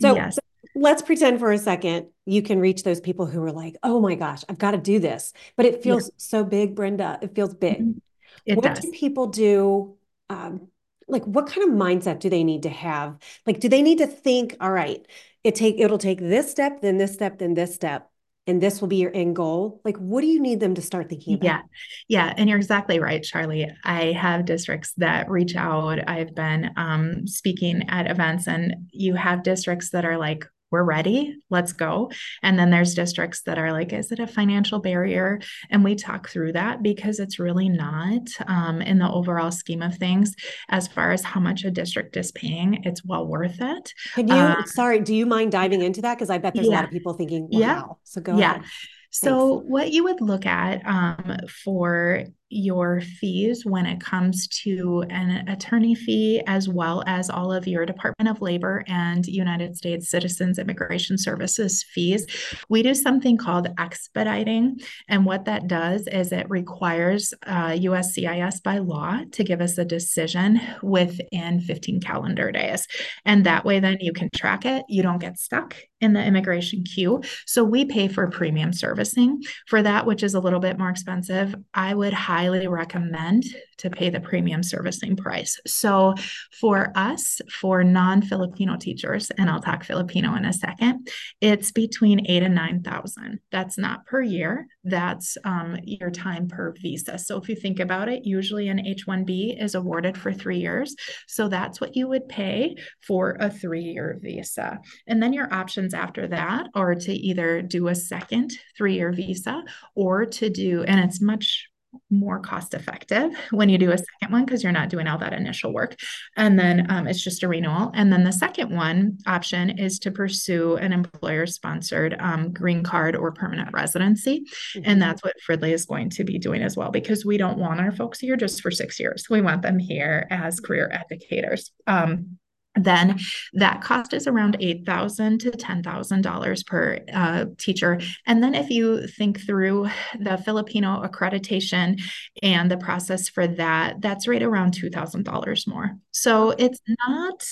So, 0.00 0.14
yes. 0.14 0.36
so 0.36 0.40
let's 0.74 1.02
pretend 1.02 1.38
for 1.38 1.52
a 1.52 1.58
second 1.58 2.08
you 2.26 2.42
can 2.42 2.60
reach 2.60 2.82
those 2.82 3.00
people 3.00 3.26
who 3.26 3.42
are 3.42 3.52
like, 3.52 3.76
oh 3.82 4.00
my 4.00 4.14
gosh, 4.14 4.42
I've 4.48 4.58
got 4.58 4.70
to 4.72 4.78
do 4.78 4.98
this. 4.98 5.32
But 5.56 5.66
it 5.66 5.82
feels 5.82 6.10
so 6.16 6.44
big, 6.44 6.74
Brenda. 6.74 7.18
It 7.20 7.34
feels 7.34 7.54
big. 7.54 7.78
Mm-hmm. 7.78 7.98
It 8.46 8.56
what 8.56 8.74
does. 8.74 8.80
do 8.80 8.90
people 8.90 9.26
do 9.26 9.96
um, 10.30 10.68
like 11.08 11.24
what 11.24 11.46
kind 11.46 11.68
of 11.68 11.74
mindset 11.74 12.20
do 12.20 12.30
they 12.30 12.44
need 12.44 12.62
to 12.62 12.68
have? 12.68 13.18
Like 13.46 13.60
do 13.60 13.68
they 13.68 13.82
need 13.82 13.98
to 13.98 14.06
think 14.06 14.56
all 14.60 14.70
right 14.72 15.06
it 15.42 15.54
take 15.54 15.78
it'll 15.78 15.98
take 15.98 16.20
this 16.20 16.50
step 16.50 16.80
then 16.80 16.98
this 16.98 17.12
step 17.12 17.38
then 17.38 17.54
this 17.54 17.74
step 17.74 18.10
and 18.46 18.62
this 18.62 18.80
will 18.80 18.88
be 18.88 18.96
your 18.96 19.10
end 19.14 19.36
goal. 19.36 19.80
Like 19.84 19.96
what 19.96 20.20
do 20.20 20.26
you 20.26 20.40
need 20.40 20.60
them 20.60 20.74
to 20.74 20.82
start 20.82 21.08
thinking 21.08 21.34
about? 21.34 21.44
Yeah. 21.46 21.60
Yeah 22.08 22.34
and 22.36 22.48
you're 22.48 22.58
exactly 22.58 22.98
right 22.98 23.22
charle. 23.22 23.66
I 23.84 24.12
have 24.12 24.44
districts 24.44 24.92
that 24.98 25.30
reach 25.30 25.56
out. 25.56 25.98
I've 26.08 26.34
been 26.34 26.70
um, 26.76 27.26
speaking 27.26 27.88
at 27.88 28.10
events 28.10 28.46
and 28.48 28.88
you 28.90 29.14
have 29.14 29.42
districts 29.42 29.90
that 29.90 30.04
are 30.04 30.18
like 30.18 30.44
we're 30.74 30.82
ready, 30.82 31.36
let's 31.50 31.72
go. 31.72 32.10
And 32.42 32.58
then 32.58 32.70
there's 32.70 32.94
districts 32.94 33.42
that 33.42 33.58
are 33.58 33.70
like, 33.70 33.92
is 33.92 34.10
it 34.10 34.18
a 34.18 34.26
financial 34.26 34.80
barrier? 34.80 35.40
And 35.70 35.84
we 35.84 35.94
talk 35.94 36.28
through 36.28 36.54
that 36.54 36.82
because 36.82 37.20
it's 37.20 37.38
really 37.38 37.68
not 37.68 38.22
um, 38.48 38.82
in 38.82 38.98
the 38.98 39.08
overall 39.08 39.52
scheme 39.52 39.82
of 39.82 39.94
things. 39.94 40.34
As 40.68 40.88
far 40.88 41.12
as 41.12 41.22
how 41.22 41.38
much 41.38 41.62
a 41.62 41.70
district 41.70 42.16
is 42.16 42.32
paying, 42.32 42.82
it's 42.82 43.04
well 43.04 43.24
worth 43.24 43.60
it. 43.60 43.94
Can 44.14 44.26
you, 44.26 44.34
um, 44.34 44.64
sorry, 44.66 44.98
do 44.98 45.14
you 45.14 45.26
mind 45.26 45.52
diving 45.52 45.80
into 45.80 46.02
that? 46.02 46.16
Because 46.16 46.28
I 46.28 46.38
bet 46.38 46.54
there's 46.54 46.66
yeah. 46.66 46.72
a 46.72 46.78
lot 46.78 46.84
of 46.86 46.90
people 46.90 47.12
thinking, 47.12 47.44
wow. 47.44 47.58
Yeah. 47.60 47.82
So 48.02 48.20
go 48.20 48.36
yeah. 48.36 48.56
ahead. 48.56 48.64
So, 49.12 49.58
Thanks. 49.58 49.70
what 49.70 49.92
you 49.92 50.02
would 50.02 50.20
look 50.20 50.44
at 50.44 50.84
um, 50.84 51.36
for 51.62 52.24
your 52.50 53.00
fees 53.00 53.64
when 53.64 53.86
it 53.86 54.00
comes 54.00 54.46
to 54.48 55.04
an 55.10 55.48
attorney 55.48 55.94
fee, 55.94 56.42
as 56.46 56.68
well 56.68 57.02
as 57.06 57.30
all 57.30 57.52
of 57.52 57.66
your 57.66 57.84
Department 57.86 58.28
of 58.28 58.40
Labor 58.42 58.84
and 58.86 59.26
United 59.26 59.76
States 59.76 60.08
Citizens 60.08 60.58
Immigration 60.58 61.18
Services 61.18 61.82
fees. 61.82 62.26
We 62.68 62.82
do 62.82 62.94
something 62.94 63.36
called 63.36 63.68
expediting. 63.78 64.80
And 65.08 65.26
what 65.26 65.44
that 65.46 65.66
does 65.66 66.06
is 66.06 66.32
it 66.32 66.48
requires 66.48 67.34
uh, 67.46 67.70
USCIS 67.70 68.62
by 68.62 68.78
law 68.78 69.20
to 69.32 69.44
give 69.44 69.60
us 69.60 69.78
a 69.78 69.84
decision 69.84 70.60
within 70.82 71.60
15 71.60 72.00
calendar 72.00 72.52
days. 72.52 72.86
And 73.24 73.44
that 73.44 73.64
way, 73.64 73.80
then 73.80 73.98
you 74.00 74.12
can 74.12 74.30
track 74.34 74.64
it. 74.64 74.84
You 74.88 75.02
don't 75.02 75.20
get 75.20 75.38
stuck 75.38 75.76
in 76.04 76.12
the 76.12 76.24
immigration 76.24 76.84
queue. 76.84 77.22
So 77.46 77.64
we 77.64 77.84
pay 77.84 78.08
for 78.08 78.28
premium 78.28 78.72
servicing 78.72 79.42
for 79.66 79.82
that, 79.82 80.06
which 80.06 80.22
is 80.22 80.34
a 80.34 80.40
little 80.40 80.60
bit 80.60 80.78
more 80.78 80.90
expensive. 80.90 81.54
I 81.72 81.94
would 81.94 82.12
highly 82.34 82.66
recommend 82.66 83.44
to 83.78 83.88
pay 83.88 84.10
the 84.10 84.18
premium 84.18 84.62
servicing 84.62 85.14
price. 85.14 85.60
So 85.66 86.14
for 86.60 86.90
us, 86.96 87.40
for 87.60 87.84
non-Filipino 87.84 88.76
teachers, 88.76 89.30
and 89.38 89.48
I'll 89.48 89.60
talk 89.60 89.84
Filipino 89.84 90.34
in 90.34 90.44
a 90.44 90.52
second, 90.52 91.08
it's 91.40 91.70
between 91.70 92.26
eight 92.26 92.42
and 92.42 92.54
nine 92.54 92.82
thousand. 92.82 93.38
That's 93.52 93.78
not 93.78 94.04
per 94.06 94.20
year. 94.20 94.66
That's 94.82 95.36
um, 95.44 95.78
your 95.84 96.10
time 96.10 96.48
per 96.48 96.74
visa. 96.82 97.18
So 97.18 97.36
if 97.40 97.48
you 97.48 97.54
think 97.54 97.78
about 97.78 98.08
it, 98.08 98.24
usually 98.24 98.66
an 98.68 98.84
H-1B 98.84 99.62
is 99.62 99.76
awarded 99.76 100.18
for 100.18 100.32
three 100.32 100.58
years. 100.58 100.96
So 101.28 101.48
that's 101.48 101.80
what 101.80 101.94
you 101.94 102.08
would 102.08 102.28
pay 102.28 102.76
for 103.06 103.36
a 103.38 103.48
three-year 103.48 104.18
visa. 104.20 104.80
And 105.06 105.22
then 105.22 105.32
your 105.32 105.52
options 105.54 105.94
after 105.94 106.26
that 106.28 106.66
are 106.74 106.96
to 106.96 107.12
either 107.12 107.62
do 107.62 107.86
a 107.88 107.94
second 107.94 108.58
three-year 108.76 109.12
visa 109.12 109.62
or 109.94 110.26
to 110.26 110.50
do, 110.50 110.82
and 110.82 110.98
it's 110.98 111.20
much 111.20 111.68
more 112.10 112.38
cost 112.38 112.74
effective 112.74 113.32
when 113.50 113.68
you 113.68 113.78
do 113.78 113.90
a 113.90 113.98
second 113.98 114.32
one 114.32 114.44
because 114.44 114.62
you're 114.62 114.72
not 114.72 114.88
doing 114.88 115.06
all 115.06 115.18
that 115.18 115.32
initial 115.32 115.72
work. 115.72 115.96
And 116.36 116.58
then 116.58 116.90
um, 116.90 117.06
it's 117.06 117.22
just 117.22 117.42
a 117.42 117.48
renewal. 117.48 117.90
And 117.94 118.12
then 118.12 118.24
the 118.24 118.32
second 118.32 118.74
one 118.74 119.18
option 119.26 119.78
is 119.78 119.98
to 120.00 120.10
pursue 120.10 120.76
an 120.76 120.92
employer 120.92 121.46
sponsored 121.46 122.16
um, 122.20 122.52
green 122.52 122.82
card 122.82 123.16
or 123.16 123.32
permanent 123.32 123.72
residency. 123.72 124.46
Mm-hmm. 124.74 124.82
And 124.84 125.02
that's 125.02 125.22
what 125.22 125.34
Fridley 125.46 125.72
is 125.72 125.86
going 125.86 126.10
to 126.10 126.24
be 126.24 126.38
doing 126.38 126.62
as 126.62 126.76
well 126.76 126.90
because 126.90 127.24
we 127.24 127.38
don't 127.38 127.58
want 127.58 127.80
our 127.80 127.92
folks 127.92 128.20
here 128.20 128.36
just 128.36 128.60
for 128.60 128.70
six 128.70 128.98
years. 129.00 129.26
We 129.30 129.40
want 129.40 129.62
them 129.62 129.78
here 129.78 130.26
as 130.30 130.60
career 130.60 130.90
educators. 130.92 131.70
Um, 131.86 132.38
then 132.74 133.18
that 133.52 133.80
cost 133.82 134.12
is 134.12 134.26
around 134.26 134.56
8,000 134.60 135.38
to 135.40 135.50
$10,000 135.50 136.66
per 136.66 136.98
uh, 137.12 137.44
teacher. 137.58 138.00
And 138.26 138.42
then 138.42 138.54
if 138.54 138.70
you 138.70 139.06
think 139.06 139.40
through 139.40 139.88
the 140.18 140.38
Filipino 140.38 141.02
accreditation 141.02 142.00
and 142.42 142.70
the 142.70 142.76
process 142.76 143.28
for 143.28 143.46
that, 143.46 144.00
that's 144.00 144.26
right 144.26 144.42
around 144.42 144.74
$2,000 144.74 145.68
more. 145.68 145.92
So 146.12 146.50
it's 146.50 146.80
not 147.06 147.44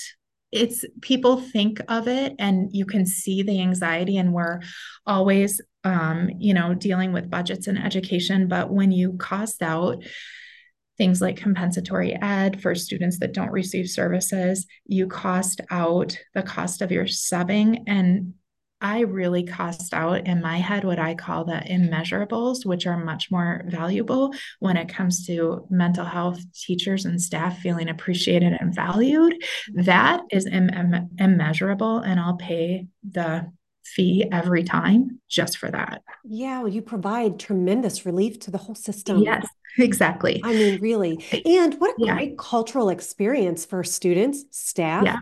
it's 0.53 0.85
people 1.01 1.41
think 1.41 1.81
of 1.87 2.07
it 2.07 2.35
and 2.37 2.69
you 2.71 2.85
can 2.85 3.07
see 3.07 3.41
the 3.41 3.59
anxiety 3.59 4.17
and 4.17 4.31
we're 4.31 4.59
always 5.05 5.59
um, 5.83 6.29
you 6.37 6.53
know 6.53 6.75
dealing 6.75 7.11
with 7.11 7.29
budgets 7.29 7.65
and 7.65 7.83
education 7.83 8.47
but 8.47 8.69
when 8.71 8.91
you 8.91 9.13
cost 9.13 9.63
out 9.63 10.03
things 10.97 11.21
like 11.21 11.37
compensatory 11.37 12.13
ed 12.21 12.61
for 12.61 12.75
students 12.75 13.19
that 13.19 13.33
don't 13.33 13.51
receive 13.51 13.89
services. 13.89 14.65
You 14.85 15.07
cost 15.07 15.61
out 15.71 16.17
the 16.33 16.43
cost 16.43 16.81
of 16.81 16.91
your 16.91 17.05
subbing. 17.05 17.83
And 17.87 18.33
I 18.83 19.01
really 19.01 19.43
cost 19.43 19.93
out 19.93 20.27
in 20.27 20.41
my 20.41 20.57
head 20.57 20.83
what 20.83 20.99
I 20.99 21.15
call 21.15 21.45
the 21.45 21.53
immeasurables, 21.53 22.65
which 22.65 22.85
are 22.85 23.03
much 23.03 23.31
more 23.31 23.63
valuable 23.67 24.33
when 24.59 24.75
it 24.75 24.89
comes 24.89 25.25
to 25.27 25.65
mental 25.69 26.03
health 26.03 26.41
teachers 26.53 27.05
and 27.05 27.19
staff 27.21 27.59
feeling 27.59 27.87
appreciated 27.87 28.57
and 28.59 28.75
valued. 28.75 29.33
Mm-hmm. 29.33 29.83
That 29.83 30.21
is 30.31 30.45
Im- 30.45 30.69
Im- 30.69 31.09
immeasurable, 31.17 31.99
and 31.99 32.19
I'll 32.19 32.35
pay 32.35 32.87
the 33.09 33.49
fee 33.83 34.25
every 34.31 34.63
time 34.63 35.19
just 35.29 35.57
for 35.57 35.69
that. 35.71 36.01
Yeah, 36.23 36.59
well, 36.59 36.67
you 36.69 36.81
provide 36.81 37.39
tremendous 37.39 38.05
relief 38.05 38.39
to 38.41 38.51
the 38.51 38.57
whole 38.57 38.75
system. 38.75 39.19
Yes, 39.19 39.45
exactly. 39.77 40.41
I 40.43 40.53
mean, 40.53 40.81
really. 40.81 41.23
And 41.45 41.75
what 41.75 41.91
a 41.99 42.05
yeah. 42.05 42.15
great 42.15 42.37
cultural 42.37 42.89
experience 42.89 43.65
for 43.65 43.83
students, 43.83 44.45
staff, 44.51 45.03
yeah. 45.05 45.19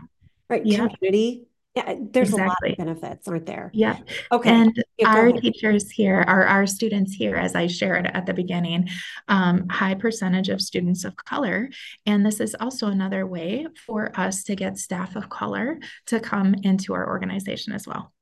right? 0.48 0.64
Yeah. 0.64 0.88
Community. 0.88 1.46
Yeah, 1.74 1.94
there's 1.98 2.28
exactly. 2.28 2.44
a 2.44 2.48
lot 2.48 2.70
of 2.70 2.76
benefits, 2.76 3.28
aren't 3.28 3.46
there? 3.46 3.70
Yeah. 3.72 3.96
Okay. 4.30 4.50
And 4.50 4.84
yeah, 4.98 5.08
our 5.08 5.28
ahead. 5.28 5.40
teachers 5.40 5.90
here, 5.90 6.22
are 6.26 6.44
our 6.44 6.66
students 6.66 7.14
here, 7.14 7.34
as 7.34 7.54
I 7.54 7.66
shared 7.66 8.06
at 8.06 8.26
the 8.26 8.34
beginning, 8.34 8.90
um, 9.28 9.70
high 9.70 9.94
percentage 9.94 10.50
of 10.50 10.60
students 10.60 11.04
of 11.04 11.16
color. 11.16 11.70
And 12.04 12.26
this 12.26 12.40
is 12.40 12.54
also 12.60 12.88
another 12.88 13.26
way 13.26 13.66
for 13.86 14.12
us 14.20 14.44
to 14.44 14.54
get 14.54 14.76
staff 14.76 15.16
of 15.16 15.30
color 15.30 15.78
to 16.08 16.20
come 16.20 16.54
into 16.62 16.92
our 16.92 17.08
organization 17.08 17.72
as 17.72 17.86
well. 17.86 18.12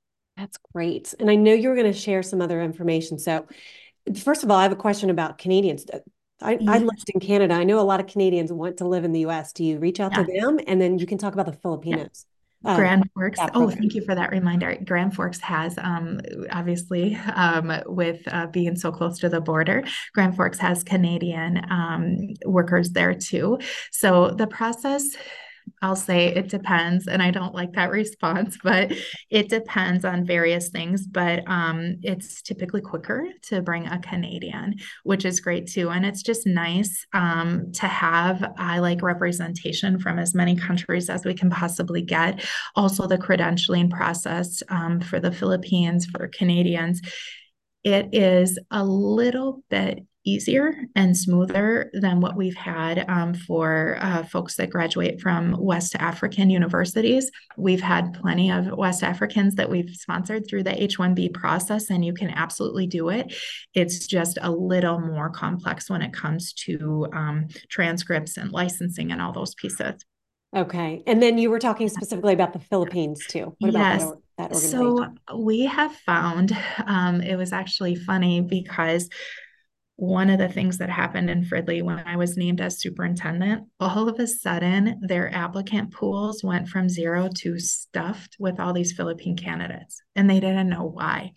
That's 0.40 0.58
great. 0.72 1.14
And 1.20 1.30
I 1.30 1.34
know 1.34 1.52
you 1.52 1.68
were 1.68 1.74
going 1.74 1.92
to 1.92 1.98
share 1.98 2.22
some 2.22 2.40
other 2.40 2.62
information. 2.62 3.18
So, 3.18 3.46
first 4.24 4.42
of 4.42 4.50
all, 4.50 4.56
I 4.56 4.62
have 4.62 4.72
a 4.72 4.76
question 4.76 5.10
about 5.10 5.36
Canadians. 5.36 5.84
Uh, 5.92 5.98
I, 6.40 6.58
I 6.66 6.78
lived 6.78 7.10
in 7.12 7.20
Canada. 7.20 7.52
I 7.52 7.64
know 7.64 7.78
a 7.78 7.82
lot 7.82 8.00
of 8.00 8.06
Canadians 8.06 8.50
want 8.50 8.78
to 8.78 8.88
live 8.88 9.04
in 9.04 9.12
the 9.12 9.26
US. 9.26 9.52
Do 9.52 9.62
you 9.62 9.78
reach 9.78 10.00
out 10.00 10.12
yeah. 10.12 10.24
to 10.24 10.40
them? 10.40 10.58
And 10.66 10.80
then 10.80 10.98
you 10.98 11.04
can 11.04 11.18
talk 11.18 11.34
about 11.34 11.44
the 11.44 11.52
Filipinos. 11.52 12.24
Yeah. 12.64 12.70
Um, 12.72 12.76
Grand 12.76 13.10
Forks. 13.14 13.38
Oh, 13.54 13.70
thank 13.70 13.94
you 13.94 14.02
for 14.02 14.14
that 14.14 14.30
reminder. 14.30 14.76
Grand 14.84 15.14
Forks 15.14 15.40
has, 15.40 15.76
um, 15.76 16.20
obviously, 16.50 17.16
um, 17.16 17.72
with 17.86 18.22
uh, 18.26 18.46
being 18.46 18.76
so 18.76 18.92
close 18.92 19.18
to 19.18 19.28
the 19.28 19.42
border, 19.42 19.84
Grand 20.14 20.36
Forks 20.36 20.58
has 20.58 20.82
Canadian 20.82 21.60
um, 21.70 22.16
workers 22.46 22.90
there 22.90 23.14
too. 23.14 23.58
So 23.92 24.30
the 24.30 24.46
process 24.46 25.16
I'll 25.82 25.96
say 25.96 26.26
it 26.26 26.48
depends. 26.48 27.06
And 27.06 27.22
I 27.22 27.30
don't 27.30 27.54
like 27.54 27.72
that 27.72 27.90
response, 27.90 28.58
but 28.62 28.92
it 29.30 29.48
depends 29.48 30.04
on 30.04 30.26
various 30.26 30.68
things. 30.68 31.06
But 31.06 31.42
um, 31.46 31.96
it's 32.02 32.42
typically 32.42 32.80
quicker 32.80 33.26
to 33.44 33.62
bring 33.62 33.86
a 33.86 33.98
Canadian, 33.98 34.76
which 35.04 35.24
is 35.24 35.40
great 35.40 35.66
too. 35.66 35.90
And 35.90 36.04
it's 36.04 36.22
just 36.22 36.46
nice 36.46 37.06
um, 37.14 37.72
to 37.72 37.86
have, 37.86 38.52
I 38.58 38.78
like 38.80 39.02
representation 39.02 39.98
from 39.98 40.18
as 40.18 40.34
many 40.34 40.54
countries 40.56 41.08
as 41.08 41.24
we 41.24 41.34
can 41.34 41.50
possibly 41.50 42.02
get. 42.02 42.44
Also, 42.76 43.06
the 43.06 43.18
credentialing 43.18 43.90
process 43.90 44.62
um, 44.68 45.00
for 45.00 45.18
the 45.18 45.32
Philippines, 45.32 46.06
for 46.06 46.28
Canadians. 46.28 47.00
It 47.82 48.14
is 48.14 48.58
a 48.70 48.84
little 48.84 49.62
bit 49.70 50.04
easier 50.32 50.74
and 50.94 51.16
smoother 51.16 51.90
than 51.92 52.20
what 52.20 52.36
we've 52.36 52.56
had 52.56 53.04
um, 53.08 53.34
for 53.34 53.96
uh, 54.00 54.22
folks 54.24 54.56
that 54.56 54.70
graduate 54.70 55.20
from 55.20 55.56
West 55.58 55.96
African 55.96 56.50
universities. 56.50 57.30
We've 57.56 57.80
had 57.80 58.14
plenty 58.14 58.50
of 58.50 58.66
West 58.76 59.02
Africans 59.02 59.54
that 59.56 59.68
we've 59.68 59.90
sponsored 59.90 60.46
through 60.48 60.64
the 60.64 60.82
H 60.82 60.98
1B 60.98 61.34
process, 61.34 61.90
and 61.90 62.04
you 62.04 62.12
can 62.12 62.30
absolutely 62.30 62.86
do 62.86 63.08
it. 63.08 63.34
It's 63.74 64.06
just 64.06 64.38
a 64.40 64.50
little 64.50 65.00
more 65.00 65.30
complex 65.30 65.90
when 65.90 66.02
it 66.02 66.12
comes 66.12 66.52
to 66.64 67.06
um, 67.12 67.48
transcripts 67.68 68.36
and 68.36 68.52
licensing 68.52 69.12
and 69.12 69.20
all 69.20 69.32
those 69.32 69.54
pieces. 69.54 70.04
Okay. 70.54 71.02
And 71.06 71.22
then 71.22 71.38
you 71.38 71.50
were 71.50 71.60
talking 71.60 71.88
specifically 71.88 72.32
about 72.32 72.52
the 72.52 72.58
Philippines 72.58 73.24
too. 73.28 73.54
What 73.60 73.72
yes. 73.72 74.02
about 74.02 74.22
that, 74.38 74.50
that 74.50 74.54
organization? 74.56 75.18
So 75.28 75.36
we 75.36 75.66
have 75.66 75.94
found 75.94 76.56
um, 76.86 77.20
it 77.20 77.36
was 77.36 77.52
actually 77.52 77.94
funny 77.94 78.40
because 78.40 79.08
one 80.00 80.30
of 80.30 80.38
the 80.38 80.48
things 80.48 80.78
that 80.78 80.88
happened 80.88 81.28
in 81.28 81.44
Fridley 81.44 81.82
when 81.82 81.98
I 81.98 82.16
was 82.16 82.36
named 82.36 82.62
as 82.62 82.80
superintendent, 82.80 83.64
all 83.78 84.08
of 84.08 84.18
a 84.18 84.26
sudden 84.26 84.98
their 85.02 85.32
applicant 85.34 85.92
pools 85.92 86.42
went 86.42 86.68
from 86.68 86.88
zero 86.88 87.28
to 87.36 87.58
stuffed 87.58 88.36
with 88.38 88.58
all 88.58 88.72
these 88.72 88.92
Philippine 88.92 89.36
candidates, 89.36 90.02
and 90.16 90.28
they 90.28 90.40
didn't 90.40 90.70
know 90.70 90.84
why. 90.84 91.32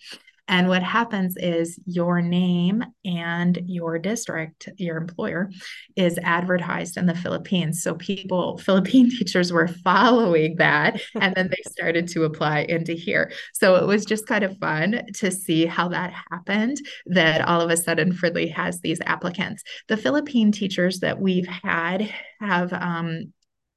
And 0.47 0.67
what 0.67 0.83
happens 0.83 1.37
is 1.37 1.79
your 1.85 2.21
name 2.21 2.83
and 3.05 3.57
your 3.65 3.97
district, 3.97 4.67
your 4.77 4.97
employer, 4.97 5.49
is 5.95 6.19
advertised 6.21 6.97
in 6.97 7.05
the 7.05 7.15
Philippines. 7.15 7.81
So 7.81 7.95
people, 7.95 8.57
Philippine 8.65 9.09
teachers 9.09 9.53
were 9.53 9.67
following 9.67 10.57
that 10.57 11.01
and 11.19 11.33
then 11.35 11.49
they 11.49 11.71
started 11.71 12.07
to 12.09 12.25
apply 12.25 12.61
into 12.61 12.93
here. 12.93 13.31
So 13.53 13.75
it 13.75 13.87
was 13.87 14.05
just 14.05 14.27
kind 14.27 14.43
of 14.43 14.57
fun 14.57 15.01
to 15.15 15.31
see 15.31 15.65
how 15.65 15.87
that 15.89 16.13
happened 16.31 16.77
that 17.05 17.47
all 17.47 17.61
of 17.61 17.69
a 17.69 17.77
sudden 17.77 18.11
Fridley 18.11 18.51
has 18.51 18.81
these 18.81 18.99
applicants. 19.01 19.63
The 19.87 19.97
Philippine 19.97 20.51
teachers 20.51 20.99
that 20.99 21.19
we've 21.19 21.47
had 21.47 22.13
have 22.41 22.73
um, 22.73 23.31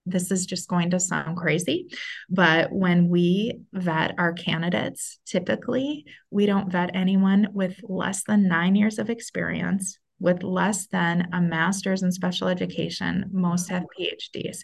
this 0.06 0.30
is 0.30 0.46
just 0.46 0.68
going 0.68 0.90
to 0.90 1.00
sound 1.00 1.36
crazy, 1.36 1.88
but 2.30 2.72
when 2.72 3.08
we 3.08 3.60
vet 3.72 4.14
our 4.18 4.32
candidates, 4.32 5.18
typically 5.26 6.06
we 6.30 6.46
don't 6.46 6.70
vet 6.70 6.94
anyone 6.94 7.48
with 7.52 7.78
less 7.82 8.22
than 8.24 8.48
nine 8.48 8.76
years 8.76 8.98
of 8.98 9.10
experience, 9.10 9.98
with 10.20 10.42
less 10.42 10.86
than 10.86 11.28
a 11.32 11.40
master's 11.40 12.02
in 12.02 12.12
special 12.12 12.48
education. 12.48 13.28
Most 13.32 13.68
have 13.68 13.84
PhDs. 13.98 14.58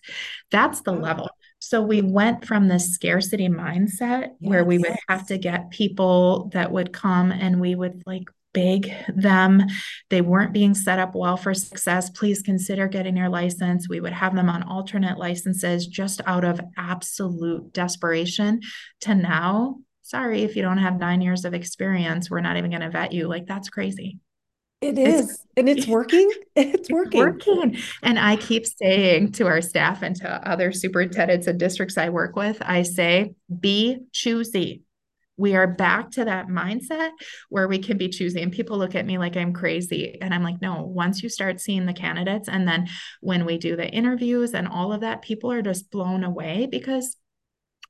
That's 0.51 0.81
the 0.83 0.93
level. 0.93 1.29
So 1.59 1.83
we 1.83 2.03
went 2.03 2.45
from 2.45 2.69
this 2.69 2.93
scarcity 2.93 3.49
mindset 3.49 4.23
yes. 4.23 4.33
where 4.41 4.65
we 4.65 4.79
would 4.79 4.97
have 5.09 5.27
to 5.29 5.39
get 5.39 5.71
people 5.71 6.51
that 6.53 6.73
would 6.73 6.93
come 6.93 7.31
and 7.31 7.61
we 7.61 7.75
would 7.75 8.03
like 8.07 8.25
beg 8.53 8.93
them. 9.09 9.67
They 10.11 10.21
weren't 10.21 10.53
being 10.53 10.75
set 10.75 10.99
up 10.99 11.15
well 11.15 11.37
for 11.37 11.55
success. 11.55 12.11
Please 12.11 12.43
consider 12.43 12.88
getting 12.88 13.17
your 13.17 13.29
license. 13.29 13.88
We 13.88 14.01
would 14.01 14.12
have 14.12 14.35
them 14.35 14.49
on 14.49 14.62
alternate 14.62 15.19
licenses 15.19 15.87
just 15.87 16.21
out 16.27 16.45
of 16.45 16.61
absolute 16.77 17.73
desperation 17.73 18.61
to 19.03 19.15
now, 19.15 19.79
sorry, 20.03 20.43
if 20.43 20.57
you 20.57 20.62
don't 20.62 20.79
have 20.79 20.99
nine 20.99 21.21
years 21.21 21.45
of 21.45 21.55
experience, 21.55 22.31
we're 22.31 22.41
not 22.41 22.57
even 22.57 22.71
going 22.71 22.83
to 22.83 22.91
vet 22.91 23.12
you. 23.12 23.29
Like, 23.29 23.47
that's 23.47 23.69
crazy. 23.69 24.19
It 24.81 24.99
is. 24.99 25.31
It's, 25.31 25.47
and 25.57 25.69
it's 25.69 25.87
working. 25.88 26.31
It's 26.57 26.91
working. 26.91 27.21
working. 27.21 27.79
And 28.03 28.19
I 28.19 28.37
keep 28.37 28.67
saying 28.67 29.33
to 29.33 29.47
our 29.47 29.62
staff 29.62 30.03
and 30.03 30.17
to 30.17 30.29
other 30.49 30.73
superintendents 30.73 31.47
and 31.47 31.59
districts 31.59 31.97
I 31.97 32.09
work 32.09 32.37
with, 32.37 32.59
I 32.61 32.83
say, 32.83 33.35
be 33.61 34.01
choosy 34.12 34.83
we 35.37 35.55
are 35.55 35.66
back 35.66 36.11
to 36.12 36.25
that 36.25 36.49
mindset 36.49 37.11
where 37.49 37.68
we 37.68 37.79
can 37.79 37.97
be 37.97 38.09
choosy. 38.09 38.42
And 38.42 38.53
people 38.53 38.79
look 38.79 38.95
at 38.95 39.07
me 39.07 39.18
like 39.18 39.37
i'm 39.37 39.53
crazy. 39.53 40.18
And 40.21 40.35
i'm 40.35 40.42
like 40.42 40.61
no 40.61 40.83
once 40.83 41.23
you 41.23 41.29
start 41.29 41.61
seeing 41.61 41.87
the 41.87 41.92
candidates 41.92 42.49
and 42.49 42.66
then 42.66 42.88
when 43.21 43.45
we 43.45 43.59
do 43.59 43.77
the 43.77 43.88
interviews 43.88 44.55
and 44.55 44.68
all 44.68 44.92
of 44.92 45.01
that 45.01 45.23
people 45.23 45.51
are 45.53 45.62
just 45.62 45.90
blown 45.90 46.25
away 46.25 46.68
because 46.71 47.16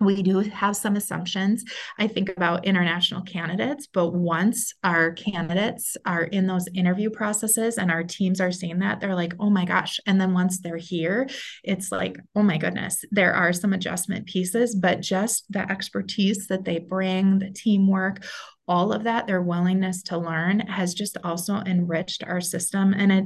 we 0.00 0.22
do 0.22 0.38
have 0.40 0.76
some 0.76 0.96
assumptions 0.96 1.64
i 1.98 2.06
think 2.06 2.28
about 2.30 2.64
international 2.64 3.22
candidates 3.22 3.86
but 3.86 4.10
once 4.10 4.74
our 4.82 5.12
candidates 5.12 5.96
are 6.04 6.24
in 6.24 6.46
those 6.46 6.66
interview 6.74 7.10
processes 7.10 7.78
and 7.78 7.90
our 7.90 8.02
teams 8.02 8.40
are 8.40 8.52
seeing 8.52 8.78
that 8.78 9.00
they're 9.00 9.14
like 9.14 9.34
oh 9.38 9.50
my 9.50 9.64
gosh 9.64 10.00
and 10.06 10.20
then 10.20 10.32
once 10.32 10.60
they're 10.60 10.76
here 10.76 11.28
it's 11.62 11.92
like 11.92 12.18
oh 12.34 12.42
my 12.42 12.56
goodness 12.56 13.04
there 13.10 13.34
are 13.34 13.52
some 13.52 13.72
adjustment 13.72 14.26
pieces 14.26 14.74
but 14.74 15.00
just 15.00 15.44
the 15.50 15.70
expertise 15.70 16.48
that 16.48 16.64
they 16.64 16.78
bring 16.78 17.38
the 17.38 17.50
teamwork 17.50 18.24
all 18.68 18.92
of 18.92 19.04
that, 19.04 19.26
their 19.26 19.42
willingness 19.42 20.02
to 20.04 20.18
learn 20.18 20.60
has 20.60 20.94
just 20.94 21.16
also 21.24 21.56
enriched 21.66 22.22
our 22.24 22.40
system. 22.40 22.94
And 22.94 23.12
it 23.12 23.24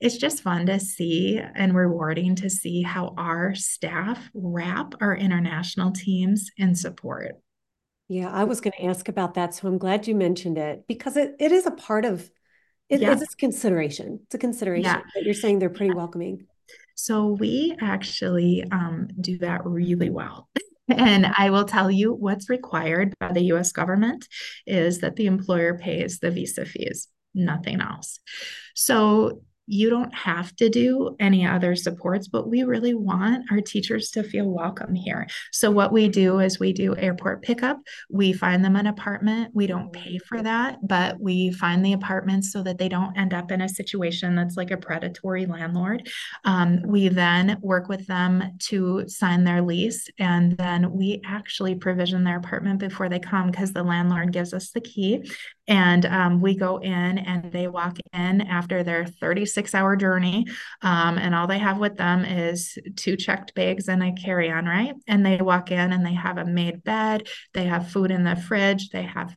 it's 0.00 0.16
just 0.16 0.42
fun 0.42 0.66
to 0.66 0.80
see 0.80 1.40
and 1.54 1.74
rewarding 1.74 2.34
to 2.36 2.48
see 2.48 2.82
how 2.82 3.14
our 3.18 3.54
staff 3.54 4.30
wrap 4.34 4.94
our 5.00 5.14
international 5.14 5.92
teams 5.92 6.50
in 6.56 6.74
support. 6.74 7.36
Yeah, 8.08 8.30
I 8.30 8.44
was 8.44 8.60
going 8.60 8.72
to 8.72 8.86
ask 8.86 9.08
about 9.08 9.34
that. 9.34 9.54
So 9.54 9.68
I'm 9.68 9.78
glad 9.78 10.08
you 10.08 10.14
mentioned 10.14 10.58
it 10.58 10.84
because 10.88 11.16
it, 11.16 11.36
it 11.38 11.52
is 11.52 11.66
a 11.66 11.70
part 11.70 12.04
of 12.04 12.28
it, 12.88 13.00
yeah. 13.00 13.12
it's 13.12 13.22
a 13.22 13.36
consideration. 13.36 14.18
It's 14.24 14.34
a 14.34 14.38
consideration 14.38 14.90
yeah. 14.90 15.02
that 15.14 15.24
you're 15.24 15.34
saying 15.34 15.60
they're 15.60 15.70
pretty 15.70 15.94
welcoming. 15.94 16.46
So 16.96 17.26
we 17.26 17.76
actually 17.80 18.64
um, 18.72 19.08
do 19.20 19.38
that 19.38 19.64
really 19.64 20.10
well. 20.10 20.48
And 20.90 21.26
I 21.26 21.50
will 21.50 21.64
tell 21.64 21.90
you 21.90 22.12
what's 22.12 22.50
required 22.50 23.14
by 23.20 23.32
the 23.32 23.44
US 23.52 23.72
government 23.72 24.26
is 24.66 25.00
that 25.00 25.16
the 25.16 25.26
employer 25.26 25.78
pays 25.78 26.18
the 26.18 26.30
visa 26.30 26.64
fees, 26.64 27.08
nothing 27.34 27.80
else. 27.80 28.18
So 28.74 29.42
you 29.70 29.88
don't 29.88 30.12
have 30.12 30.54
to 30.56 30.68
do 30.68 31.14
any 31.20 31.46
other 31.46 31.76
supports, 31.76 32.26
but 32.26 32.48
we 32.48 32.64
really 32.64 32.92
want 32.92 33.44
our 33.52 33.60
teachers 33.60 34.10
to 34.10 34.24
feel 34.24 34.50
welcome 34.50 34.96
here. 34.96 35.28
So, 35.52 35.70
what 35.70 35.92
we 35.92 36.08
do 36.08 36.40
is 36.40 36.58
we 36.58 36.72
do 36.72 36.96
airport 36.96 37.42
pickup. 37.42 37.78
We 38.10 38.32
find 38.32 38.64
them 38.64 38.74
an 38.74 38.88
apartment. 38.88 39.52
We 39.54 39.68
don't 39.68 39.92
pay 39.92 40.18
for 40.18 40.42
that, 40.42 40.78
but 40.82 41.20
we 41.20 41.52
find 41.52 41.84
the 41.84 41.92
apartments 41.92 42.52
so 42.52 42.64
that 42.64 42.78
they 42.78 42.88
don't 42.88 43.16
end 43.16 43.32
up 43.32 43.52
in 43.52 43.60
a 43.60 43.68
situation 43.68 44.34
that's 44.34 44.56
like 44.56 44.72
a 44.72 44.76
predatory 44.76 45.46
landlord. 45.46 46.10
Um, 46.44 46.82
we 46.84 47.06
then 47.06 47.56
work 47.60 47.88
with 47.88 48.08
them 48.08 48.42
to 48.70 49.04
sign 49.06 49.44
their 49.44 49.62
lease, 49.62 50.08
and 50.18 50.56
then 50.56 50.90
we 50.90 51.22
actually 51.24 51.76
provision 51.76 52.24
their 52.24 52.38
apartment 52.38 52.80
before 52.80 53.08
they 53.08 53.20
come 53.20 53.52
because 53.52 53.72
the 53.72 53.84
landlord 53.84 54.32
gives 54.32 54.52
us 54.52 54.70
the 54.70 54.80
key. 54.80 55.30
And 55.70 56.04
um, 56.04 56.40
we 56.40 56.56
go 56.56 56.78
in 56.78 57.18
and 57.18 57.52
they 57.52 57.68
walk 57.68 57.96
in 58.12 58.40
after 58.40 58.82
their 58.82 59.06
36 59.06 59.72
hour 59.72 59.94
journey. 59.94 60.46
Um, 60.82 61.16
and 61.16 61.32
all 61.32 61.46
they 61.46 61.60
have 61.60 61.78
with 61.78 61.96
them 61.96 62.24
is 62.24 62.76
two 62.96 63.16
checked 63.16 63.54
bags 63.54 63.88
and 63.88 64.02
a 64.02 64.12
carry 64.12 64.50
on, 64.50 64.66
right? 64.66 64.94
And 65.06 65.24
they 65.24 65.36
walk 65.38 65.70
in 65.70 65.92
and 65.92 66.04
they 66.04 66.14
have 66.14 66.38
a 66.38 66.44
made 66.44 66.82
bed, 66.82 67.28
they 67.54 67.66
have 67.66 67.92
food 67.92 68.10
in 68.10 68.24
the 68.24 68.34
fridge, 68.34 68.90
they 68.90 69.04
have 69.04 69.36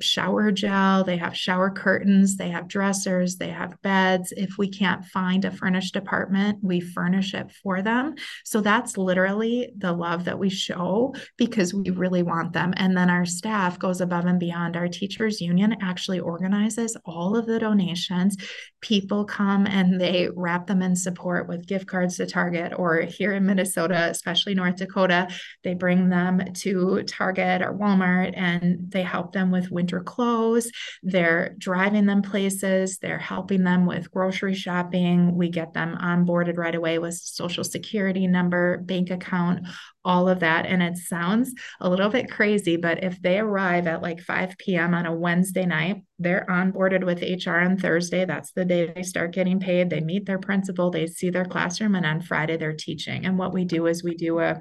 shower 0.00 0.50
gel, 0.50 1.04
they 1.04 1.16
have 1.16 1.36
shower 1.36 1.70
curtains, 1.70 2.36
they 2.36 2.48
have 2.48 2.68
dressers, 2.68 3.36
they 3.36 3.50
have 3.50 3.80
beds. 3.82 4.32
If 4.36 4.56
we 4.58 4.68
can't 4.68 5.04
find 5.04 5.44
a 5.44 5.50
furnished 5.50 5.96
apartment, 5.96 6.58
we 6.62 6.80
furnish 6.80 7.34
it 7.34 7.52
for 7.62 7.82
them. 7.82 8.14
So 8.44 8.60
that's 8.60 8.96
literally 8.96 9.72
the 9.76 9.92
love 9.92 10.24
that 10.24 10.38
we 10.38 10.48
show 10.48 11.14
because 11.36 11.74
we 11.74 11.90
really 11.90 12.22
want 12.22 12.52
them. 12.52 12.72
And 12.76 12.96
then 12.96 13.10
our 13.10 13.26
staff 13.26 13.78
goes 13.78 14.00
above 14.00 14.24
and 14.24 14.40
beyond. 14.40 14.76
Our 14.76 14.88
teachers 14.88 15.40
union 15.40 15.76
actually 15.82 16.20
organizes 16.20 16.96
all 17.04 17.36
of 17.36 17.46
the 17.46 17.58
donations. 17.58 18.36
People 18.80 19.24
come 19.24 19.66
and 19.66 20.00
they 20.00 20.28
wrap 20.34 20.66
them 20.66 20.82
in 20.82 20.96
support 20.96 21.48
with 21.48 21.66
gift 21.66 21.86
cards 21.86 22.16
to 22.16 22.26
Target 22.26 22.72
or 22.76 23.02
here 23.02 23.32
in 23.32 23.46
Minnesota, 23.46 24.08
especially 24.10 24.54
North 24.54 24.76
Dakota, 24.76 25.28
they 25.62 25.74
bring 25.74 26.08
them 26.08 26.42
to 26.54 27.02
Target 27.02 27.62
or 27.62 27.74
Walmart 27.74 28.32
and 28.36 28.90
they 28.90 29.02
help 29.02 29.32
them 29.32 29.50
with 29.50 29.70
winter 29.74 30.00
clothes. 30.00 30.70
They're 31.02 31.54
driving 31.58 32.06
them 32.06 32.22
places. 32.22 32.98
They're 32.98 33.18
helping 33.18 33.64
them 33.64 33.84
with 33.84 34.10
grocery 34.10 34.54
shopping. 34.54 35.36
We 35.36 35.50
get 35.50 35.74
them 35.74 35.98
onboarded 36.00 36.56
right 36.56 36.74
away 36.74 36.98
with 36.98 37.14
social 37.14 37.64
security 37.64 38.26
number, 38.26 38.78
bank 38.78 39.10
account, 39.10 39.66
all 40.04 40.28
of 40.28 40.40
that. 40.40 40.66
And 40.66 40.82
it 40.82 40.96
sounds 40.96 41.52
a 41.80 41.88
little 41.88 42.08
bit 42.08 42.30
crazy, 42.30 42.76
but 42.76 43.02
if 43.02 43.20
they 43.22 43.38
arrive 43.38 43.86
at 43.86 44.02
like 44.02 44.20
5 44.20 44.56
p.m. 44.58 44.94
on 44.94 45.06
a 45.06 45.14
Wednesday 45.14 45.66
night, 45.66 46.02
they're 46.18 46.46
onboarded 46.48 47.04
with 47.04 47.22
HR 47.22 47.56
on 47.56 47.78
Thursday. 47.78 48.24
That's 48.24 48.52
the 48.52 48.64
day 48.64 48.92
they 48.94 49.02
start 49.02 49.32
getting 49.32 49.60
paid. 49.60 49.90
They 49.90 50.00
meet 50.00 50.26
their 50.26 50.38
principal, 50.38 50.90
they 50.90 51.06
see 51.06 51.30
their 51.30 51.44
classroom, 51.44 51.94
and 51.94 52.06
on 52.06 52.20
Friday, 52.20 52.56
they're 52.56 52.74
teaching. 52.74 53.26
And 53.26 53.38
what 53.38 53.52
we 53.52 53.64
do 53.64 53.86
is 53.86 54.04
we 54.04 54.14
do 54.14 54.38
a 54.40 54.60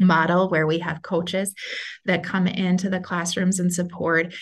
model 0.00 0.48
where 0.48 0.66
we 0.66 0.78
have 0.78 1.02
coaches 1.02 1.54
that 2.06 2.24
come 2.24 2.46
into 2.46 2.90
the 2.90 3.00
classrooms 3.00 3.60
and 3.60 3.72
support 3.72 4.34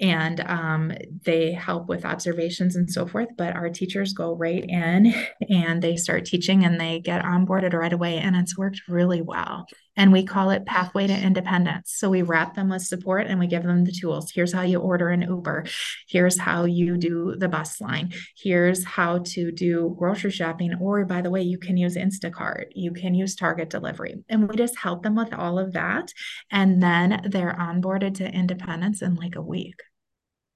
and 0.00 0.40
um, 0.40 0.92
they 1.24 1.52
help 1.52 1.86
with 1.88 2.04
observations 2.04 2.76
and 2.76 2.90
so 2.90 3.06
forth. 3.06 3.28
But 3.36 3.54
our 3.54 3.68
teachers 3.68 4.14
go 4.14 4.34
right 4.34 4.64
in 4.66 5.14
and 5.50 5.82
they 5.82 5.96
start 5.96 6.24
teaching 6.24 6.64
and 6.64 6.80
they 6.80 7.00
get 7.00 7.24
onboarded 7.24 7.74
right 7.74 7.92
away. 7.92 8.18
And 8.18 8.34
it's 8.34 8.56
worked 8.56 8.80
really 8.88 9.20
well 9.20 9.66
and 9.96 10.12
we 10.12 10.24
call 10.24 10.50
it 10.50 10.66
pathway 10.66 11.06
to 11.06 11.12
independence. 11.12 11.92
So 11.96 12.08
we 12.08 12.22
wrap 12.22 12.54
them 12.54 12.70
with 12.70 12.82
support 12.82 13.26
and 13.26 13.38
we 13.38 13.46
give 13.46 13.62
them 13.62 13.84
the 13.84 13.92
tools. 13.92 14.30
Here's 14.34 14.52
how 14.52 14.62
you 14.62 14.78
order 14.78 15.08
an 15.08 15.22
uber. 15.22 15.66
Here's 16.08 16.38
how 16.38 16.64
you 16.64 16.96
do 16.96 17.34
the 17.36 17.48
bus 17.48 17.80
line. 17.80 18.12
Here's 18.36 18.84
how 18.84 19.18
to 19.18 19.52
do 19.52 19.94
grocery 19.98 20.30
shopping. 20.30 20.74
Or 20.80 21.04
by 21.04 21.20
the 21.20 21.30
way 21.30 21.42
you 21.42 21.58
can 21.58 21.76
use 21.76 21.96
instacart. 21.96 22.66
You 22.74 22.92
can 22.92 23.14
use 23.14 23.36
target 23.36 23.70
delivery. 23.70 24.24
And 24.28 24.48
we 24.48 24.56
just 24.56 24.78
help 24.78 25.02
them 25.02 25.14
with 25.14 25.34
all 25.34 25.58
of 25.58 25.72
that. 25.74 26.12
And 26.50 26.82
then 26.82 27.28
they're 27.30 27.56
onboarded 27.58 28.14
to 28.16 28.32
independence 28.32 29.02
in 29.02 29.16
like 29.16 29.36
a 29.36 29.42
week. 29.42 29.76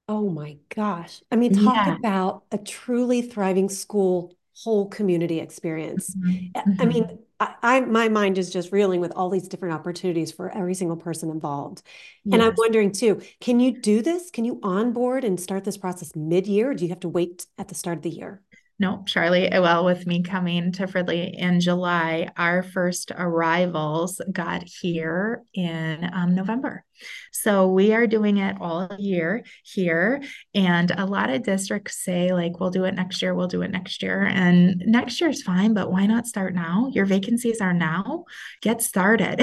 Oh 0.09 0.31
my 0.31 0.57
gosh. 0.75 1.21
I 1.31 1.37
mean 1.37 1.53
talk 1.53 1.75
yeah. 1.75 1.97
about 1.97 2.45
a 2.53 2.59
truly 2.59 3.23
thriving 3.23 3.69
school 3.69 4.37
whole 4.63 4.89
community 4.89 5.41
experience. 5.41 6.15
Mm-hmm. 6.15 6.81
I 6.81 6.85
mean, 6.87 7.05
mm-hmm. 7.05 7.17
I, 7.39 7.55
I, 7.63 7.81
my 7.81 8.09
mind 8.09 8.39
is 8.39 8.51
just 8.51 8.73
reeling 8.73 9.01
with 9.01 9.13
all 9.13 9.29
these 9.29 9.49
different 9.49 9.75
opportunities 9.75 10.33
for 10.33 10.51
every 10.57 10.75
single 10.75 10.97
person 10.97 11.31
involved. 11.31 11.83
Yes. 12.25 12.35
And 12.35 12.43
I'm 12.43 12.55
wondering 12.57 12.93
too, 12.93 13.21
can 13.41 13.61
you 13.61 13.81
do 13.81 14.03
this? 14.03 14.31
Can 14.31 14.45
you 14.45 14.59
onboard 14.63 15.25
and 15.25 15.39
start 15.39 15.65
this 15.65 15.77
process 15.77 16.17
mid-year? 16.17 16.71
Or 16.71 16.75
do 16.75 16.85
you 16.85 16.91
have 16.91 17.01
to 17.01 17.09
wait 17.09 17.47
at 17.59 17.69
the 17.69 17.75
start 17.75 17.99
of 17.99 18.03
the 18.03 18.11
year? 18.11 18.43
No, 18.79 19.03
Charle, 19.07 19.49
well, 19.53 19.87
with 19.87 20.07
me 20.07 20.23
coming 20.23 20.71
to 20.73 20.87
Fridley 20.87 21.35
in 21.35 21.61
July, 21.61 22.29
our 22.37 22.63
first 22.63 23.11
arrivals 23.17 24.21
got 24.31 24.65
here 24.65 25.43
in 25.55 26.11
um, 26.13 26.35
November. 26.35 26.85
So 27.33 27.69
we 27.69 27.95
are 27.95 28.07
doing 28.07 28.37
it 28.37 28.59
all 28.61 28.95
year 28.99 29.45
here. 29.65 30.23
And 30.55 30.91
a 30.91 31.07
lot 31.07 31.31
of 31.31 31.43
districts 31.43 32.05
say, 32.05 32.35
like, 32.35 32.61
we'll 32.61 32.69
do 32.69 32.85
it 32.85 32.95
next 32.95 33.23
year, 33.23 33.35
we'll 33.35 33.49
do 33.49 33.63
it 33.63 33.71
next 33.71 34.03
year. 34.03 34.23
And 34.23 34.83
next 34.85 35.23
year 35.23 35.31
is 35.31 35.43
fine, 35.43 35.73
but 35.73 35.91
why 35.91 36.05
not 36.05 36.27
start 36.27 36.55
now? 36.55 36.91
Your 36.93 37.07
vacancies 37.07 37.63
are 37.63 37.75
now. 37.75 38.25
Get 38.61 38.83
started. 38.83 39.43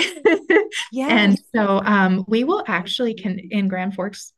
yeah. 0.92 1.08
And 1.24 1.40
so 1.56 1.82
um, 1.84 2.24
we 2.28 2.44
will 2.44 2.64
actually, 2.68 3.16
can 3.16 3.40
in 3.40 3.68
Grand 3.68 3.96
Forks, 3.96 4.34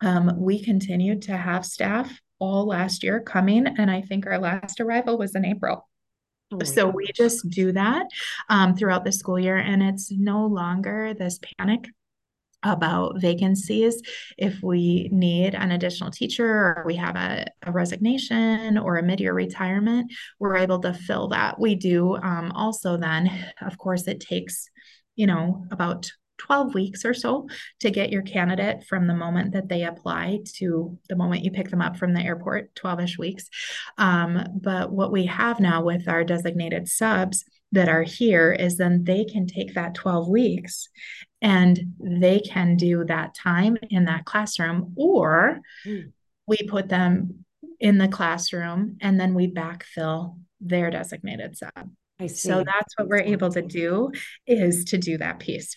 um, 0.00 0.32
we 0.38 0.62
continue 0.62 1.20
to 1.20 1.36
have 1.36 1.66
staff 1.66 2.20
all 2.38 2.66
last 2.66 3.02
year 3.02 3.20
coming. 3.20 3.66
And 3.66 3.90
I 3.90 4.02
think 4.02 4.26
our 4.26 4.38
last 4.38 4.80
arrival 4.80 5.18
was 5.18 5.34
in 5.34 5.44
April. 5.44 5.88
Oh 6.52 6.62
so 6.64 6.86
gosh. 6.86 6.94
we 6.94 7.06
just 7.14 7.48
do 7.50 7.72
that 7.72 8.06
um, 8.48 8.76
throughout 8.76 9.04
the 9.04 9.12
school 9.12 9.38
year. 9.38 9.56
And 9.56 9.82
it's 9.82 10.10
no 10.12 10.46
longer 10.46 11.14
this 11.14 11.38
panic 11.58 11.86
about 12.64 13.20
vacancies 13.20 14.00
if 14.38 14.62
we 14.62 15.08
need 15.12 15.54
an 15.54 15.70
additional 15.70 16.10
teacher 16.10 16.46
or 16.46 16.84
we 16.86 16.96
have 16.96 17.14
a, 17.14 17.46
a 17.62 17.70
resignation 17.70 18.78
or 18.78 18.96
a 18.96 19.02
mid-year 19.02 19.34
retirement 19.34 20.10
we're 20.38 20.56
able 20.56 20.78
to 20.78 20.94
fill 20.94 21.28
that 21.28 21.60
we 21.60 21.74
do 21.74 22.16
um, 22.16 22.50
also 22.52 22.96
then 22.96 23.30
of 23.60 23.76
course 23.76 24.08
it 24.08 24.18
takes 24.18 24.70
you 25.14 25.26
know 25.26 25.66
about 25.70 26.10
12 26.38 26.74
weeks 26.74 27.04
or 27.04 27.14
so 27.14 27.48
to 27.80 27.90
get 27.90 28.10
your 28.10 28.22
candidate 28.22 28.84
from 28.84 29.06
the 29.06 29.14
moment 29.14 29.52
that 29.52 29.68
they 29.68 29.84
apply 29.84 30.40
to 30.54 30.98
the 31.08 31.16
moment 31.16 31.44
you 31.44 31.50
pick 31.50 31.70
them 31.70 31.80
up 31.80 31.96
from 31.96 32.12
the 32.12 32.20
airport, 32.20 32.74
12 32.74 33.00
ish 33.00 33.18
weeks. 33.18 33.48
Um, 33.98 34.44
but 34.60 34.90
what 34.92 35.12
we 35.12 35.26
have 35.26 35.60
now 35.60 35.82
with 35.82 36.08
our 36.08 36.24
designated 36.24 36.88
subs 36.88 37.44
that 37.72 37.88
are 37.88 38.02
here 38.02 38.52
is 38.52 38.76
then 38.76 39.04
they 39.04 39.24
can 39.24 39.46
take 39.46 39.74
that 39.74 39.94
12 39.94 40.28
weeks 40.28 40.88
and 41.42 41.78
they 42.00 42.40
can 42.40 42.76
do 42.76 43.04
that 43.04 43.34
time 43.34 43.76
in 43.90 44.06
that 44.06 44.24
classroom, 44.24 44.94
or 44.96 45.60
mm. 45.86 46.10
we 46.46 46.56
put 46.68 46.88
them 46.88 47.44
in 47.80 47.98
the 47.98 48.08
classroom 48.08 48.96
and 49.00 49.20
then 49.20 49.34
we 49.34 49.52
backfill 49.52 50.38
their 50.60 50.90
designated 50.90 51.56
sub. 51.56 51.90
So 52.28 52.64
that's 52.64 52.94
what 52.96 53.08
we're 53.08 53.18
able 53.18 53.50
to 53.50 53.60
do 53.60 54.12
is 54.46 54.84
to 54.86 54.98
do 54.98 55.18
that 55.18 55.38
piece. 55.40 55.76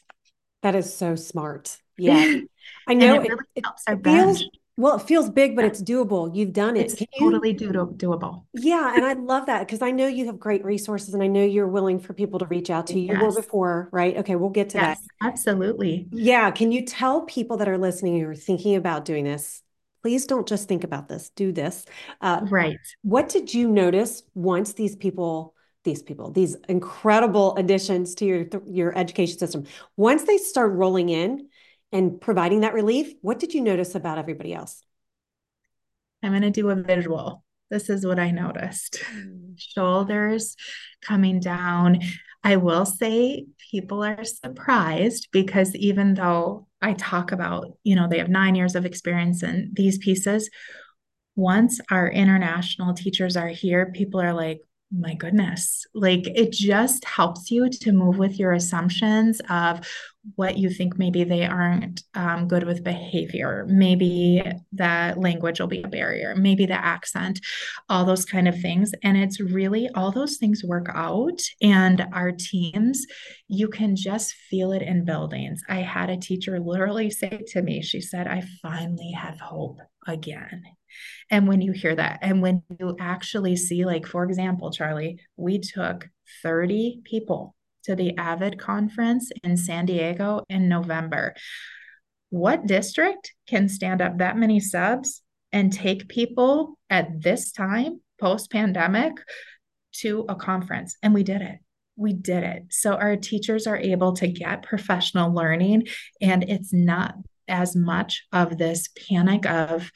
That 0.67 0.75
is 0.75 0.93
so 0.93 1.15
smart. 1.15 1.77
Yeah. 1.99 2.41
I 2.86 2.93
know 2.93 3.15
it, 3.15 3.27
really 3.27 3.43
it, 3.56 3.65
it 3.89 4.03
feels 4.03 4.43
well, 4.77 4.97
it 4.97 5.01
feels 5.08 5.32
big, 5.32 5.56
but 5.56 5.65
it's 5.65 5.82
doable. 5.82 6.30
You've 6.36 6.53
done 6.53 6.77
it. 6.77 6.86
It's 6.86 6.93
Can 6.93 7.08
totally 7.17 7.53
you, 7.53 7.58
do, 7.58 7.71
doable. 7.71 8.43
Yeah. 8.53 8.93
And 8.95 9.03
I 9.03 9.13
love 9.13 9.47
that 9.47 9.65
because 9.65 9.82
I 9.82 9.89
know 9.89 10.06
you 10.06 10.27
have 10.27 10.39
great 10.39 10.63
resources 10.63 11.15
and 11.15 11.23
I 11.23 11.27
know 11.27 11.43
you're 11.43 11.67
willing 11.67 11.99
for 11.99 12.13
people 12.13 12.38
to 12.38 12.45
reach 12.45 12.69
out 12.69 12.86
to 12.88 12.99
you. 12.99 13.08
Yes. 13.08 13.19
You 13.19 13.25
were 13.25 13.34
before, 13.34 13.89
right? 13.91 14.15
Okay, 14.17 14.36
we'll 14.36 14.51
get 14.51 14.69
to 14.69 14.77
yes, 14.77 14.99
that. 14.99 15.27
Absolutely. 15.27 16.08
Yeah. 16.12 16.51
Can 16.51 16.71
you 16.71 16.86
tell 16.86 17.21
people 17.23 17.58
that 17.58 17.67
are 17.67 17.80
listening 17.80 18.19
who 18.19 18.27
are 18.27 18.36
thinking 18.36 18.75
about 18.75 19.03
doing 19.03 19.23
this? 19.23 19.63
Please 20.03 20.27
don't 20.27 20.47
just 20.47 20.67
think 20.67 20.84
about 20.84 21.10
this, 21.10 21.32
do 21.32 21.51
this. 21.51 21.84
Uh, 22.21 22.41
right. 22.43 22.77
What 23.01 23.30
did 23.30 23.56
you 23.56 23.71
notice 23.71 24.21
once 24.36 24.73
these 24.73 24.95
people 24.95 25.56
these 25.88 26.04
people, 26.04 26.32
these 26.32 26.58
incredible 26.67 27.56
additions 27.56 28.13
to 28.15 28.26
your 28.26 28.45
your 28.65 28.97
education 28.97 29.39
system. 29.39 29.63
Once 29.95 30.23
they 30.23 30.38
start 30.38 30.73
rolling 30.73 31.08
in 31.08 31.47
and 31.93 32.19
providing 32.19 32.60
that 32.60 32.73
relief, 32.73 33.13
what 33.21 33.39
did 33.39 33.54
you 33.54 33.62
notice 33.62 33.95
about 33.95 34.17
everybody 34.17 34.54
else? 34.54 34.84
I'm 36.21 36.32
going 36.32 36.41
to 36.41 36.52
do 36.52 36.69
a 36.69 36.76
visual. 36.76 37.45
This 37.69 37.89
is 37.89 38.06
what 38.06 38.19
I 38.19 38.32
noticed 38.32 39.02
mm. 39.15 39.54
shoulders 39.56 40.58
coming 41.02 41.39
down. 41.39 42.02
I 42.43 42.58
will 42.58 42.86
say 42.86 43.45
people 43.71 44.04
are 44.04 44.26
surprised 44.26 45.30
because 45.32 45.73
even 45.73 46.15
though 46.15 46.67
I 46.82 46.93
talk 46.93 47.32
about, 47.32 47.78
you 47.84 47.95
know, 47.95 48.10
they 48.10 48.17
have 48.17 48.30
nine 48.30 48.56
years 48.56 48.76
of 48.76 48.86
experience 48.86 49.41
in 49.41 49.71
these 49.73 49.97
pieces, 49.97 50.50
once 51.36 51.80
our 51.89 52.10
international 52.10 52.93
teachers 52.93 53.38
are 53.38 53.47
here, 53.47 53.91
people 53.93 54.19
are 54.19 54.34
like, 54.34 54.60
my 54.91 55.15
goodness, 55.15 55.86
like 55.93 56.28
it 56.28 56.52
just 56.52 57.04
helps 57.04 57.52
you 57.52 57.69
to 57.69 57.91
move 57.91 58.17
with 58.17 58.39
your 58.39 58.54
assumptions 58.54 59.41
of 59.50 59.82
what 60.36 60.58
you 60.58 60.69
think 60.69 60.97
maybe 60.97 61.23
they 61.23 61.45
aren't 61.45 62.04
um, 62.13 62.47
good 62.47 62.63
with 62.63 62.84
behavior. 62.84 63.65
Maybe 63.67 64.41
that 64.73 65.17
language 65.17 65.60
will 65.60 65.67
be 65.67 65.84
a 65.84 65.88
barrier, 65.88 66.36
maybe 66.36 66.65
the 66.65 66.73
accent, 66.73 67.41
all 67.89 68.06
those 68.06 68.23
kind 68.26 68.47
of 68.47 68.60
things. 68.62 68.93
And 69.04 69.17
it's 69.17 69.41
really 69.41 69.89
all 69.89 70.12
those 70.12 70.38
things 70.38 70.63
work 70.63 70.88
out. 70.93 71.41
And 71.62 72.06
our 72.13 72.32
teams, 72.32 73.06
you 73.47 73.67
can 73.67 73.95
just 73.95 74.34
feel 74.50 74.71
it 74.71 74.82
in 74.82 75.06
buildings. 75.06 75.63
I 75.67 75.78
had 75.78 76.10
a 76.10 76.17
teacher 76.17 76.60
literally 76.60 77.10
say 77.10 77.43
to 77.47 77.62
me, 77.62 77.82
she 77.82 78.00
said, 78.00 78.28
I 78.28 78.43
finally 78.62 79.12
have 79.12 79.39
hope 79.39 79.80
again. 80.08 80.63
And 81.30 81.47
when 81.47 81.62
you 81.62 81.71
hear 81.71 81.95
that, 81.95 82.19
and 82.21 82.41
when 82.41 82.63
you 82.80 82.95
actually 83.00 83.56
see, 83.56 83.86
like, 83.86 84.06
for 84.06 84.23
example, 84.23 84.71
Charle, 84.71 85.15
we 85.36 85.60
took 85.60 86.08
30 86.43 87.02
people 87.04 87.56
to 87.84 87.95
the 87.95 88.13
AVID 88.17 88.60
conference 88.60 89.32
in 89.43 89.58
San 89.58 89.86
Diego 89.86 90.43
in 90.50 90.67
November. 90.67 91.36
What 92.30 92.65
district 92.67 93.34
can 93.47 93.69
stand 93.69 94.02
up 94.02 94.17
that 94.17 94.38
many 94.38 94.60
subs 94.60 95.21
and 95.54 95.71
take 95.71 96.10
people 96.10 96.78
at 96.89 97.21
this 97.21 97.52
time, 97.52 98.02
post 98.19 98.52
pandemic, 98.52 99.13
to 100.02 100.26
a 100.28 100.36
conference? 100.36 100.97
And 101.02 101.13
we 101.13 101.23
did 101.23 101.41
it 101.41 101.60
we 101.97 102.13
did 102.13 102.43
it. 102.43 102.65
So 102.69 102.93
our 102.93 103.17
teachers 103.17 103.67
are 103.67 103.76
able 103.76 104.13
to 104.13 104.28
get 104.28 104.63
professional 104.63 105.34
learning, 105.34 105.88
and 106.21 106.43
it's 106.43 106.71
not 106.71 107.15
as 107.47 107.76
much 107.76 108.23
of 108.32 108.58
this 108.58 108.88
panic 109.10 109.45
of, 109.45 109.91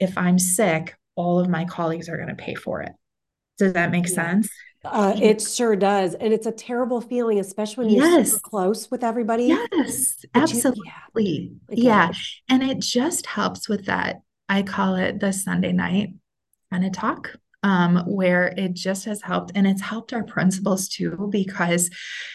if 0.00 0.16
I'm 0.16 0.38
sick, 0.38 0.96
all 1.14 1.38
of 1.38 1.48
my 1.48 1.64
colleagues 1.64 2.08
are 2.08 2.16
going 2.16 2.28
to 2.28 2.34
pay 2.34 2.54
for 2.54 2.82
it. 2.82 2.92
Does 3.58 3.74
that 3.74 3.90
make 3.90 4.08
yeah. 4.08 4.14
sense? 4.14 4.48
Uh, 4.82 5.14
it 5.20 5.42
sure 5.42 5.76
does. 5.76 6.14
And 6.14 6.32
it's 6.32 6.46
a 6.46 6.52
terrible 6.52 7.02
feeling, 7.02 7.38
especially 7.38 7.84
when 7.84 7.94
you're 7.94 8.06
yes. 8.06 8.30
super 8.30 8.40
close 8.42 8.90
with 8.90 9.04
everybody. 9.04 9.44
Yes, 9.44 10.24
absolutely. 10.34 10.82
You, 11.14 11.56
yeah. 11.68 12.08
yeah. 12.08 12.12
And 12.48 12.62
it 12.62 12.78
just 12.78 13.26
helps 13.26 13.68
with 13.68 13.86
that. 13.86 14.22
I 14.48 14.62
call 14.62 14.96
it 14.96 15.20
the 15.20 15.32
Sunday 15.32 15.72
night 15.72 16.14
kind 16.70 16.84
of 16.84 16.92
talk 16.92 17.36
um, 17.62 18.04
where 18.06 18.54
it 18.56 18.74
just 18.74 19.04
has 19.04 19.20
helped 19.20 19.52
and 19.54 19.66
it's 19.66 19.82
helped 19.82 20.12
our 20.12 20.24
principals 20.24 20.88
too 20.88 21.28
because 21.30 21.90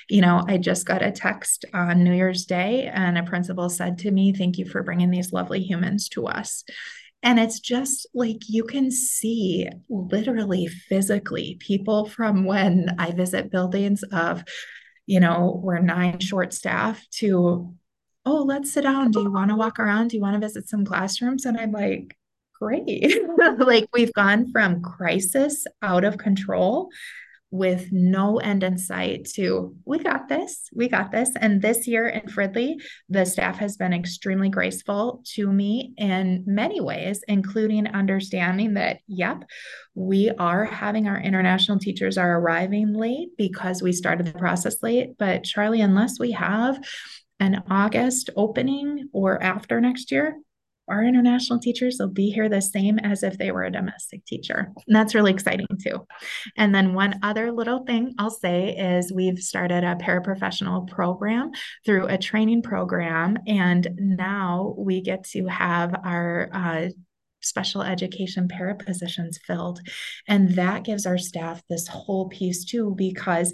you 0.09 0.21
know 0.21 0.43
i 0.47 0.57
just 0.57 0.85
got 0.85 1.01
a 1.01 1.11
text 1.11 1.65
on 1.73 2.03
new 2.03 2.13
year's 2.13 2.45
day 2.45 2.89
and 2.93 3.17
a 3.17 3.23
principal 3.23 3.69
said 3.69 3.97
to 3.97 4.11
me 4.11 4.33
thank 4.33 4.57
you 4.57 4.65
for 4.65 4.83
bringing 4.83 5.09
these 5.09 5.33
lovely 5.33 5.61
humans 5.61 6.09
to 6.09 6.27
us 6.27 6.63
and 7.25 7.39
it's 7.39 7.59
just 7.59 8.05
like 8.13 8.47
you 8.47 8.63
can 8.63 8.91
see 8.91 9.67
literally 9.89 10.67
physically 10.67 11.57
people 11.59 12.05
from 12.05 12.45
when 12.45 12.95
I 12.99 13.11
visit 13.13 13.49
buildings 13.49 14.03
of, 14.03 14.43
you 15.07 15.19
know, 15.19 15.59
we're 15.63 15.79
nine 15.79 16.19
short 16.19 16.53
staff 16.53 17.03
to, 17.15 17.73
oh, 18.27 18.43
let's 18.43 18.71
sit 18.71 18.83
down. 18.83 19.09
Do 19.09 19.23
you 19.23 19.31
want 19.31 19.49
to 19.49 19.55
walk 19.55 19.79
around? 19.79 20.09
Do 20.09 20.17
you 20.17 20.21
want 20.21 20.39
to 20.39 20.47
visit 20.47 20.69
some 20.69 20.85
classrooms? 20.85 21.45
And 21.45 21.57
I'm 21.57 21.71
like, 21.71 22.15
great. 22.59 23.17
like 23.57 23.87
we've 23.91 24.13
gone 24.13 24.51
from 24.51 24.83
crisis 24.83 25.65
out 25.81 26.03
of 26.03 26.19
control 26.19 26.89
with 27.55 27.91
no 27.91 28.37
end 28.37 28.63
in 28.63 28.77
sight 28.77 29.25
to 29.25 29.75
we 29.85 29.97
got 29.99 30.27
this 30.27 30.69
we 30.73 30.89
got 30.89 31.11
this. 31.11 31.31
And 31.39 31.61
this 31.61 31.87
year 31.87 32.07
in 32.07 32.21
fridley 32.23 32.75
the 33.09 33.25
staff 33.25 33.57
has 33.57 33.77
been 33.77 33.93
extremely 33.93 34.49
graceful 34.49 35.21
to 35.35 35.51
me 35.51 35.93
in 35.97 36.43
many 36.45 36.81
ways 36.81 37.23
including 37.27 37.87
understanding 37.87 38.73
that 38.75 38.99
yep 39.07 39.43
we 39.93 40.31
are 40.31 40.65
having 40.65 41.07
our 41.07 41.19
international 41.19 41.79
teachers 41.79 42.17
are 42.17 42.39
arriving 42.39 42.93
late 42.93 43.29
because 43.37 43.81
we 43.81 43.93
started 43.93 44.25
the 44.25 44.33
process 44.33 44.83
late. 44.83 45.17
But 45.17 45.43
charle 45.43 45.81
unless 45.81 46.19
we 46.19 46.31
have 46.31 46.77
an 47.39 47.63
august 47.69 48.29
opening 48.35 49.09
or 49.13 49.41
after 49.41 49.81
next 49.81 50.11
year 50.11 50.37
our 50.87 51.03
international 51.03 51.59
teachers 51.59 51.97
will 51.99 52.09
be 52.09 52.29
here 52.29 52.49
the 52.49 52.61
same 52.61 52.99
as 52.99 53.23
if 53.23 53.37
they 53.37 53.51
were 53.51 53.63
a 53.63 53.71
domestic 53.71 54.25
teacher. 54.25 54.71
And 54.87 54.95
that's 54.95 55.15
really 55.15 55.31
exciting 55.31 55.67
too. 55.81 56.05
And 56.57 56.73
then 56.73 56.93
one 56.93 57.19
other 57.23 57.51
little 57.51 57.83
thing 57.85 58.13
I'll 58.17 58.29
say 58.29 58.75
is 58.75 59.11
we've 59.11 59.39
started 59.39 59.83
a 59.83 59.95
paraprofessional 59.95 60.87
program 60.87 61.51
through 61.85 62.07
a 62.07 62.17
training 62.17 62.61
program. 62.61 63.37
And 63.47 63.87
now 63.97 64.75
we 64.77 65.01
get 65.01 65.23
to 65.29 65.47
have 65.47 65.95
our 66.03 66.49
uh, 66.53 66.89
special 67.41 67.81
education 67.83 68.47
para 68.47 68.75
positions 68.75 69.39
filled. 69.45 69.79
And 70.27 70.55
that 70.55 70.83
gives 70.83 71.05
our 71.05 71.17
staff 71.17 71.61
this 71.69 71.87
whole 71.87 72.27
piece 72.29 72.65
too, 72.65 72.93
because 72.97 73.53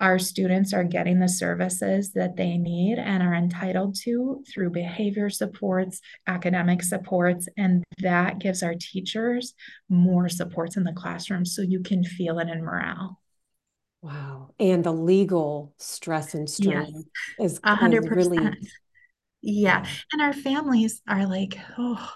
our 0.00 0.18
students 0.18 0.72
are 0.72 0.84
getting 0.84 1.20
the 1.20 1.28
services 1.28 2.12
that 2.14 2.36
they 2.36 2.56
need 2.56 2.98
and 2.98 3.22
are 3.22 3.34
entitled 3.34 3.94
to 4.02 4.42
through 4.52 4.70
behavior 4.70 5.28
supports, 5.28 6.00
academic 6.26 6.82
supports, 6.82 7.48
and 7.58 7.84
that 7.98 8.38
gives 8.38 8.62
our 8.62 8.74
teachers 8.74 9.54
more 9.90 10.28
supports 10.28 10.76
in 10.78 10.84
the 10.84 10.92
classroom 10.92 11.44
so 11.44 11.60
you 11.60 11.80
can 11.80 12.02
feel 12.02 12.38
it 12.38 12.48
in 12.48 12.64
morale. 12.64 13.20
Wow. 14.02 14.54
And 14.58 14.82
the 14.82 14.92
legal 14.92 15.74
stress 15.78 16.32
and 16.34 16.48
strain 16.48 17.04
yes. 17.38 17.52
is 17.52 17.60
100%. 17.60 18.10
Really... 18.10 18.56
Yeah. 19.42 19.84
And 20.12 20.22
our 20.22 20.32
families 20.32 21.02
are 21.06 21.26
like, 21.26 21.58
oh, 21.76 22.10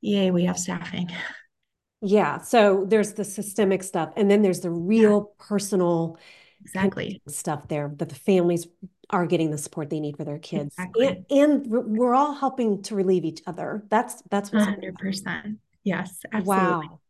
yay, 0.00 0.30
we 0.30 0.46
have 0.46 0.58
staffing. 0.58 1.10
Yeah. 2.00 2.38
So 2.38 2.86
there's 2.88 3.12
the 3.12 3.24
systemic 3.24 3.82
stuff, 3.82 4.10
and 4.16 4.30
then 4.30 4.40
there's 4.40 4.60
the 4.60 4.70
real 4.70 5.34
yeah. 5.38 5.46
personal 5.46 6.18
exactly. 6.64 7.20
Stuff 7.28 7.68
there 7.68 7.92
that 7.96 8.08
the 8.08 8.14
families 8.14 8.66
are 9.10 9.26
getting 9.26 9.50
the 9.50 9.58
support 9.58 9.90
they 9.90 10.00
need 10.00 10.16
for 10.16 10.24
their 10.24 10.38
kids. 10.38 10.74
Exactly. 10.78 11.06
and, 11.06 11.26
and 11.30 11.66
we're 11.66 12.14
all 12.14 12.34
helping 12.34 12.82
to 12.82 12.94
relieve 12.94 13.24
each 13.24 13.42
other. 13.46 13.84
That's 13.90 14.22
that's 14.30 14.50
100% 14.50 15.58
yes 15.84 16.20
absolutely. 16.32 16.88
Wow 16.88 17.00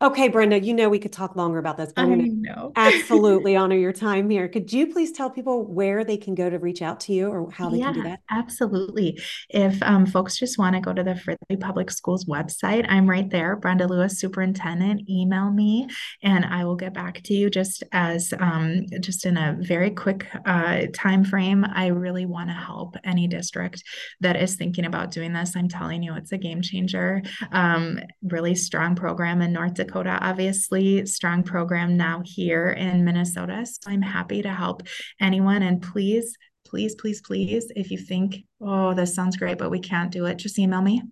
Okay, 0.00 0.28
Brenda, 0.28 0.60
you 0.60 0.74
know 0.74 0.88
we 0.88 0.98
could 0.98 1.12
talk 1.12 1.36
longer 1.36 1.58
about 1.58 1.76
this, 1.76 1.92
going 1.92 2.42
to 2.46 2.72
absolutely 2.76 3.56
honor 3.56 3.76
your 3.76 3.92
time 3.92 4.28
here. 4.28 4.48
Could 4.48 4.72
you 4.72 4.92
please 4.92 5.12
tell 5.12 5.30
people 5.30 5.64
where 5.66 6.04
they 6.04 6.16
can 6.16 6.34
go 6.34 6.50
to 6.50 6.58
reach 6.58 6.82
out 6.82 7.00
to 7.00 7.12
you 7.12 7.28
or 7.28 7.50
how 7.50 7.70
they 7.70 7.78
yeah, 7.78 7.86
can 7.86 7.94
do 7.94 8.02
that? 8.04 8.20
Absolutely. 8.30 9.20
If 9.48 9.82
um, 9.82 10.06
folks 10.06 10.38
just 10.38 10.58
want 10.58 10.74
to 10.74 10.80
go 10.80 10.92
to 10.92 11.02
the 11.02 11.14
Fridley 11.14 11.58
Public 11.60 11.90
Schools 11.90 12.24
website, 12.26 12.86
I'm 12.88 13.08
right 13.08 13.28
there, 13.30 13.56
Brenda 13.56 13.86
Lewis, 13.86 14.18
Superintendent. 14.18 15.08
Email 15.08 15.50
me 15.50 15.88
and 16.22 16.44
I 16.44 16.64
will 16.64 16.76
get 16.76 16.94
back 16.94 17.22
to 17.24 17.34
you 17.34 17.50
just 17.50 17.82
as 17.92 18.32
um, 18.38 18.86
just 19.00 19.26
in 19.26 19.36
a 19.36 19.56
very 19.60 19.90
quick 19.90 20.26
uh, 20.46 20.86
time 20.94 21.24
frame. 21.24 21.64
I 21.64 21.88
really 21.88 22.26
want 22.26 22.50
to 22.50 22.54
help 22.54 22.96
any 23.04 23.26
district 23.26 23.82
that 24.20 24.36
is 24.36 24.56
thinking 24.56 24.84
about 24.84 25.10
doing 25.10 25.32
this. 25.32 25.56
I'm 25.56 25.68
telling 25.68 26.02
you, 26.02 26.14
it's 26.14 26.32
a 26.32 26.38
game 26.38 26.62
changer. 26.62 27.22
Um, 27.50 28.00
really 28.22 28.54
strong 28.54 28.94
program 28.94 29.42
in 29.42 29.52
North 29.52 29.71
North 29.72 29.86
Dakota, 29.86 30.18
obviously, 30.20 31.06
strong 31.06 31.42
program 31.42 31.96
now 31.96 32.22
here 32.24 32.70
in 32.70 33.04
Minnesota. 33.04 33.64
So 33.64 33.90
I'm 33.90 34.02
happy 34.02 34.42
to 34.42 34.50
help 34.50 34.82
anyone. 35.18 35.62
And 35.62 35.80
please, 35.80 36.36
please, 36.66 36.94
please, 36.94 37.22
please, 37.22 37.72
if 37.74 37.90
you 37.90 37.96
think, 37.96 38.44
oh, 38.60 38.92
this 38.92 39.14
sounds 39.14 39.38
great, 39.38 39.56
but 39.56 39.70
we 39.70 39.80
can't 39.80 40.10
do 40.10 40.26
it, 40.26 40.36
just 40.36 40.58
email 40.58 40.82
me 40.82 41.02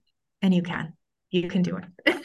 and 0.42 0.53
you 0.53 0.62
can. 0.62 0.92
You 1.31 1.49
can 1.49 1.62
do 1.62 1.79
it. 1.79 2.16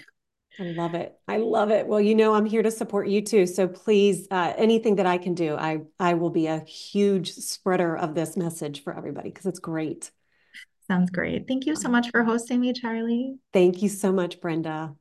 I 0.59 0.63
love 0.63 0.93
it. 0.93 1.13
I 1.27 1.37
love 1.37 1.71
it. 1.71 1.87
Well, 1.87 2.01
you 2.01 2.15
know, 2.15 2.33
I'm 2.33 2.45
here 2.45 2.63
to 2.63 2.71
support 2.71 3.07
you 3.07 3.21
too. 3.21 3.45
So 3.45 3.67
please, 3.67 4.27
uh, 4.29 4.53
anything 4.57 4.95
that 4.97 5.05
I 5.05 5.17
can 5.17 5.35
do, 5.35 5.55
I 5.55 5.81
I 5.99 6.15
will 6.15 6.29
be 6.29 6.47
a 6.47 6.59
huge 6.59 7.31
spreader 7.31 7.95
of 7.95 8.15
this 8.15 8.35
message 8.35 8.83
for 8.83 8.97
everybody 8.97 9.29
because 9.29 9.45
it's 9.45 9.59
great. 9.59 10.11
Sounds 10.87 11.11
great. 11.11 11.47
Thank 11.47 11.65
you 11.65 11.75
so 11.75 11.89
much 11.89 12.09
for 12.09 12.23
hosting 12.23 12.61
me, 12.61 12.73
Charle. 12.73 13.37
Thank 13.53 13.81
you 13.81 13.89
so 13.89 14.11
much, 14.11 14.39
Brenda. 14.39 14.95